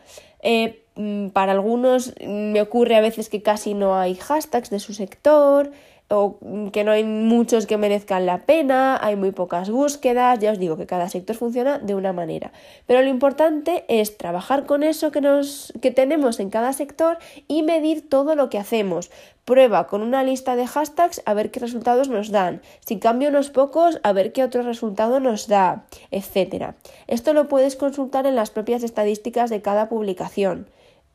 Eh, 0.41 0.81
mm, 0.95 1.29
para 1.29 1.51
algunos 1.51 2.13
me 2.25 2.61
ocurre 2.61 2.95
a 2.95 3.01
veces 3.01 3.29
que 3.29 3.41
casi 3.41 3.73
no 3.73 3.95
hay 3.95 4.15
hashtags 4.15 4.69
de 4.69 4.79
su 4.79 4.93
sector 4.93 5.71
o 6.11 6.37
que 6.71 6.83
no 6.83 6.91
hay 6.91 7.03
muchos 7.03 7.65
que 7.65 7.77
merezcan 7.77 8.25
la 8.25 8.39
pena, 8.39 8.99
hay 9.01 9.15
muy 9.15 9.31
pocas 9.31 9.69
búsquedas, 9.69 10.39
ya 10.39 10.51
os 10.51 10.59
digo 10.59 10.77
que 10.77 10.85
cada 10.85 11.09
sector 11.09 11.35
funciona 11.35 11.79
de 11.79 11.95
una 11.95 12.11
manera. 12.11 12.51
Pero 12.85 13.01
lo 13.01 13.07
importante 13.07 13.85
es 13.87 14.17
trabajar 14.17 14.65
con 14.65 14.83
eso 14.83 15.11
que, 15.11 15.21
nos, 15.21 15.73
que 15.81 15.91
tenemos 15.91 16.39
en 16.39 16.49
cada 16.49 16.73
sector 16.73 17.17
y 17.47 17.63
medir 17.63 18.09
todo 18.09 18.35
lo 18.35 18.49
que 18.49 18.59
hacemos. 18.59 19.09
Prueba 19.45 19.87
con 19.87 20.01
una 20.01 20.23
lista 20.23 20.55
de 20.55 20.67
hashtags 20.67 21.21
a 21.25 21.33
ver 21.33 21.49
qué 21.49 21.59
resultados 21.59 22.09
nos 22.09 22.29
dan. 22.29 22.61
Si 22.85 22.99
cambio 22.99 23.29
unos 23.29 23.49
pocos, 23.49 23.99
a 24.03 24.11
ver 24.11 24.33
qué 24.33 24.43
otro 24.43 24.61
resultado 24.63 25.19
nos 25.19 25.47
da, 25.47 25.85
etc. 26.11 26.75
Esto 27.07 27.33
lo 27.33 27.47
puedes 27.47 27.75
consultar 27.75 28.27
en 28.27 28.35
las 28.35 28.51
propias 28.51 28.83
estadísticas 28.83 29.49
de 29.49 29.61
cada 29.61 29.89
publicación. 29.89 30.67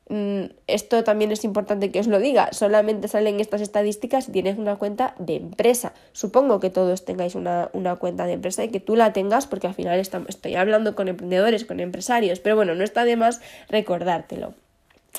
Mm, 0.08 0.52
esto 0.68 1.02
también 1.02 1.32
es 1.32 1.42
importante 1.42 1.90
que 1.90 1.98
os 1.98 2.06
lo 2.06 2.20
diga, 2.20 2.52
solamente 2.52 3.08
salen 3.08 3.40
estas 3.40 3.60
estadísticas 3.60 4.26
si 4.26 4.32
tienes 4.32 4.56
una 4.56 4.76
cuenta 4.76 5.14
de 5.18 5.36
empresa. 5.36 5.94
Supongo 6.12 6.60
que 6.60 6.70
todos 6.70 7.04
tengáis 7.04 7.34
una, 7.34 7.70
cuenta 7.98 8.26
de 8.26 8.34
empresa 8.34 8.62
y 8.62 8.68
que 8.68 8.78
tú 8.78 8.94
la 8.94 9.12
tengas 9.12 9.46
porque 9.46 9.66
al 9.66 9.74
final 9.74 9.98
estoy 9.98 10.54
hablando 10.54 10.94
con 10.94 11.08
emprendedores, 11.08 11.64
con 11.64 11.80
empresarios, 11.80 12.38
pero 12.38 12.54
bueno, 12.54 12.74
no 12.74 12.84
está 12.84 13.04
de 13.04 13.16
más 13.16 13.40
recordártelo. 13.68 14.54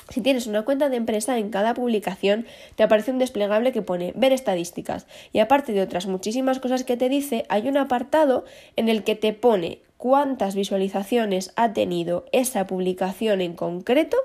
Si 0.08 0.22
tienes 0.22 0.46
una 0.46 0.62
cuenta 0.62 0.88
de 0.88 0.96
empresa, 0.96 1.36
en 1.38 1.50
cada 1.50 1.74
publicación 1.74 2.46
te 2.76 2.82
aparece 2.82 3.10
un 3.10 3.18
desplegable 3.18 3.72
que 3.72 3.82
pone 3.82 4.14
ver 4.16 4.32
estadísticas 4.32 5.06
y 5.34 5.40
aparte 5.40 5.72
de 5.72 5.82
otras 5.82 6.06
muchísimas 6.06 6.60
cosas 6.60 6.84
que 6.84 6.96
te 6.96 7.10
dice, 7.10 7.44
hay 7.50 7.68
un 7.68 7.76
apartado 7.76 8.44
en 8.76 8.88
el 8.88 9.04
que 9.04 9.16
te 9.16 9.34
pone 9.34 9.80
cuántas 9.98 10.54
visualizaciones 10.54 11.52
ha 11.56 11.74
tenido 11.74 12.24
esa 12.32 12.66
publicación 12.66 13.42
en 13.42 13.54
concreto 13.54 14.16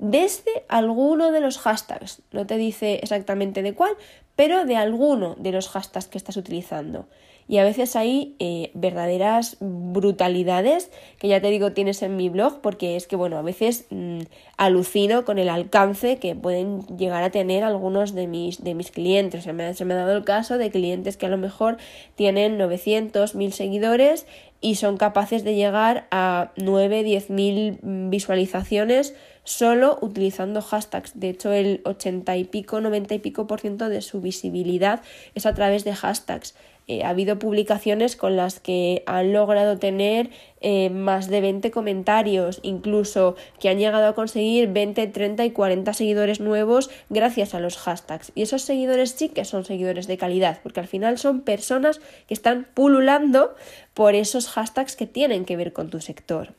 desde 0.00 0.64
alguno 0.68 1.30
de 1.30 1.40
los 1.40 1.58
hashtags. 1.58 2.22
No 2.32 2.46
te 2.46 2.56
dice 2.56 3.00
exactamente 3.02 3.62
de 3.62 3.74
cuál, 3.74 3.92
pero 4.34 4.64
de 4.64 4.76
alguno 4.76 5.36
de 5.38 5.52
los 5.52 5.68
hashtags 5.68 6.08
que 6.08 6.18
estás 6.18 6.36
utilizando. 6.36 7.06
Y 7.46 7.58
a 7.58 7.64
veces 7.64 7.96
hay 7.96 8.36
eh, 8.38 8.70
verdaderas 8.74 9.56
brutalidades 9.58 10.92
que 11.18 11.26
ya 11.26 11.40
te 11.40 11.50
digo 11.50 11.72
tienes 11.72 12.00
en 12.02 12.16
mi 12.16 12.28
blog 12.28 12.60
porque 12.60 12.94
es 12.94 13.08
que 13.08 13.16
bueno, 13.16 13.38
a 13.38 13.42
veces 13.42 13.86
mm, 13.90 14.20
alucino 14.56 15.24
con 15.24 15.36
el 15.40 15.48
alcance 15.48 16.18
que 16.18 16.36
pueden 16.36 16.82
llegar 16.96 17.24
a 17.24 17.30
tener 17.30 17.64
algunos 17.64 18.14
de 18.14 18.28
mis, 18.28 18.62
de 18.62 18.76
mis 18.76 18.92
clientes. 18.92 19.42
se 19.42 19.52
me 19.52 19.64
ha 19.64 19.96
dado 19.96 20.16
el 20.16 20.22
caso 20.24 20.58
de 20.58 20.70
clientes 20.70 21.16
que 21.16 21.26
a 21.26 21.28
lo 21.28 21.38
mejor 21.38 21.76
tienen 22.14 22.56
900, 22.56 23.34
1000 23.34 23.52
seguidores 23.52 24.26
y 24.60 24.74
son 24.74 24.96
capaces 24.96 25.44
de 25.44 25.54
llegar 25.54 26.06
a 26.10 26.52
9, 26.56 27.02
10 27.02 27.30
mil 27.30 27.78
visualizaciones 27.82 29.14
solo 29.44 29.98
utilizando 30.02 30.60
hashtags. 30.60 31.18
De 31.18 31.30
hecho, 31.30 31.52
el 31.52 31.80
80 31.84 32.36
y 32.36 32.44
pico, 32.44 32.80
90 32.80 33.14
y 33.14 33.18
pico 33.20 33.46
por 33.46 33.60
ciento 33.60 33.88
de 33.88 34.02
su 34.02 34.20
visibilidad 34.20 35.02
es 35.34 35.46
a 35.46 35.54
través 35.54 35.84
de 35.84 35.94
hashtags. 35.94 36.54
Eh, 36.90 37.04
ha 37.04 37.10
habido 37.10 37.38
publicaciones 37.38 38.16
con 38.16 38.34
las 38.34 38.58
que 38.58 39.04
han 39.06 39.32
logrado 39.32 39.78
tener 39.78 40.28
eh, 40.60 40.90
más 40.90 41.28
de 41.28 41.40
20 41.40 41.70
comentarios, 41.70 42.58
incluso 42.64 43.36
que 43.60 43.68
han 43.68 43.78
llegado 43.78 44.08
a 44.08 44.16
conseguir 44.16 44.66
20, 44.72 45.06
30 45.06 45.44
y 45.44 45.52
40 45.52 45.92
seguidores 45.92 46.40
nuevos 46.40 46.90
gracias 47.08 47.54
a 47.54 47.60
los 47.60 47.76
hashtags. 47.76 48.32
Y 48.34 48.42
esos 48.42 48.62
seguidores 48.62 49.12
sí 49.12 49.28
que 49.28 49.44
son 49.44 49.64
seguidores 49.64 50.08
de 50.08 50.18
calidad, 50.18 50.58
porque 50.64 50.80
al 50.80 50.88
final 50.88 51.16
son 51.16 51.42
personas 51.42 52.00
que 52.26 52.34
están 52.34 52.66
pululando 52.74 53.54
por 53.94 54.16
esos 54.16 54.48
hashtags 54.48 54.96
que 54.96 55.06
tienen 55.06 55.44
que 55.44 55.56
ver 55.56 55.72
con 55.72 55.90
tu 55.90 56.00
sector. 56.00 56.54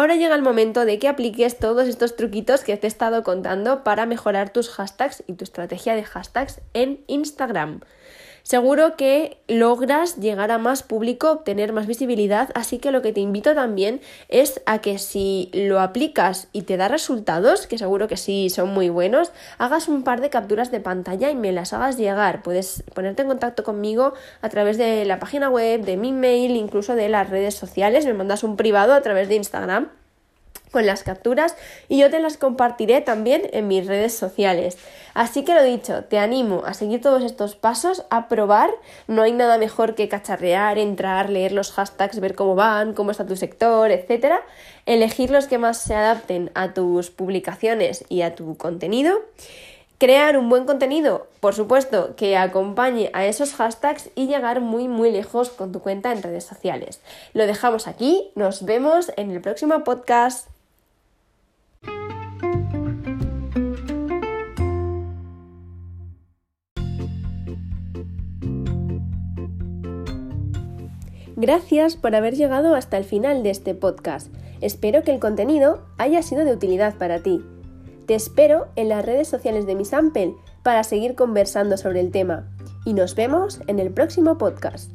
Ahora 0.00 0.16
llega 0.16 0.34
el 0.34 0.40
momento 0.40 0.86
de 0.86 0.98
que 0.98 1.08
apliques 1.08 1.58
todos 1.58 1.86
estos 1.86 2.16
truquitos 2.16 2.64
que 2.64 2.74
te 2.78 2.86
he 2.86 2.88
estado 2.88 3.22
contando 3.22 3.84
para 3.84 4.06
mejorar 4.06 4.50
tus 4.50 4.70
hashtags 4.70 5.22
y 5.26 5.34
tu 5.34 5.44
estrategia 5.44 5.94
de 5.94 6.04
hashtags 6.04 6.62
en 6.72 7.04
Instagram. 7.06 7.80
Seguro 8.42 8.96
que 8.96 9.38
logras 9.48 10.16
llegar 10.16 10.50
a 10.50 10.58
más 10.58 10.82
público, 10.82 11.30
obtener 11.30 11.72
más 11.72 11.86
visibilidad, 11.86 12.50
así 12.54 12.78
que 12.78 12.90
lo 12.90 13.02
que 13.02 13.12
te 13.12 13.20
invito 13.20 13.54
también 13.54 14.00
es 14.28 14.62
a 14.66 14.80
que 14.80 14.98
si 14.98 15.50
lo 15.52 15.80
aplicas 15.80 16.48
y 16.52 16.62
te 16.62 16.76
da 16.76 16.88
resultados, 16.88 17.66
que 17.66 17.78
seguro 17.78 18.08
que 18.08 18.16
sí 18.16 18.50
son 18.50 18.70
muy 18.72 18.88
buenos, 18.88 19.32
hagas 19.58 19.88
un 19.88 20.02
par 20.02 20.20
de 20.20 20.30
capturas 20.30 20.70
de 20.70 20.80
pantalla 20.80 21.30
y 21.30 21.34
me 21.34 21.52
las 21.52 21.72
hagas 21.72 21.96
llegar. 21.96 22.42
Puedes 22.42 22.82
ponerte 22.94 23.22
en 23.22 23.28
contacto 23.28 23.64
conmigo 23.64 24.14
a 24.40 24.48
través 24.48 24.78
de 24.78 25.04
la 25.04 25.18
página 25.18 25.48
web, 25.48 25.82
de 25.82 25.96
mi 25.96 26.12
mail, 26.12 26.56
incluso 26.56 26.94
de 26.94 27.08
las 27.08 27.30
redes 27.30 27.54
sociales, 27.54 28.06
me 28.06 28.14
mandas 28.14 28.44
un 28.44 28.56
privado 28.56 28.94
a 28.94 29.00
través 29.00 29.28
de 29.28 29.36
Instagram 29.36 29.88
con 30.70 30.86
las 30.86 31.02
capturas 31.02 31.56
y 31.88 31.98
yo 31.98 32.10
te 32.10 32.20
las 32.20 32.36
compartiré 32.36 33.00
también 33.00 33.42
en 33.52 33.68
mis 33.68 33.86
redes 33.86 34.14
sociales. 34.14 34.78
Así 35.14 35.44
que 35.44 35.54
lo 35.54 35.62
dicho, 35.62 36.04
te 36.04 36.18
animo 36.18 36.62
a 36.64 36.74
seguir 36.74 37.00
todos 37.00 37.22
estos 37.22 37.56
pasos, 37.56 38.04
a 38.10 38.28
probar. 38.28 38.70
No 39.08 39.22
hay 39.22 39.32
nada 39.32 39.58
mejor 39.58 39.94
que 39.94 40.08
cacharrear, 40.08 40.78
entrar, 40.78 41.30
leer 41.30 41.52
los 41.52 41.72
hashtags, 41.72 42.20
ver 42.20 42.34
cómo 42.34 42.54
van, 42.54 42.94
cómo 42.94 43.10
está 43.10 43.26
tu 43.26 43.36
sector, 43.36 43.90
etc. 43.90 44.34
Elegir 44.86 45.30
los 45.30 45.46
que 45.46 45.58
más 45.58 45.78
se 45.78 45.94
adapten 45.94 46.50
a 46.54 46.72
tus 46.74 47.10
publicaciones 47.10 48.04
y 48.08 48.22
a 48.22 48.34
tu 48.34 48.56
contenido. 48.56 49.20
Crear 49.98 50.38
un 50.38 50.48
buen 50.48 50.64
contenido, 50.64 51.26
por 51.40 51.54
supuesto, 51.54 52.16
que 52.16 52.38
acompañe 52.38 53.10
a 53.12 53.26
esos 53.26 53.52
hashtags 53.52 54.08
y 54.14 54.28
llegar 54.28 54.62
muy 54.62 54.88
muy 54.88 55.10
lejos 55.10 55.50
con 55.50 55.72
tu 55.72 55.80
cuenta 55.80 56.10
en 56.10 56.22
redes 56.22 56.44
sociales. 56.44 57.02
Lo 57.34 57.46
dejamos 57.46 57.86
aquí, 57.86 58.30
nos 58.34 58.64
vemos 58.64 59.12
en 59.18 59.30
el 59.30 59.42
próximo 59.42 59.84
podcast. 59.84 60.48
Gracias 71.40 71.96
por 71.96 72.14
haber 72.14 72.34
llegado 72.34 72.74
hasta 72.74 72.98
el 72.98 73.04
final 73.04 73.42
de 73.42 73.48
este 73.48 73.74
podcast. 73.74 74.30
Espero 74.60 75.02
que 75.02 75.10
el 75.10 75.20
contenido 75.20 75.86
haya 75.96 76.22
sido 76.22 76.44
de 76.44 76.52
utilidad 76.52 76.98
para 76.98 77.20
ti. 77.20 77.42
Te 78.06 78.14
espero 78.14 78.66
en 78.76 78.90
las 78.90 79.06
redes 79.06 79.28
sociales 79.28 79.64
de 79.64 79.74
Miss 79.74 79.94
Ample 79.94 80.34
para 80.62 80.84
seguir 80.84 81.14
conversando 81.14 81.78
sobre 81.78 82.00
el 82.00 82.10
tema. 82.10 82.46
Y 82.84 82.92
nos 82.92 83.14
vemos 83.14 83.62
en 83.68 83.78
el 83.78 83.90
próximo 83.90 84.36
podcast. 84.36 84.92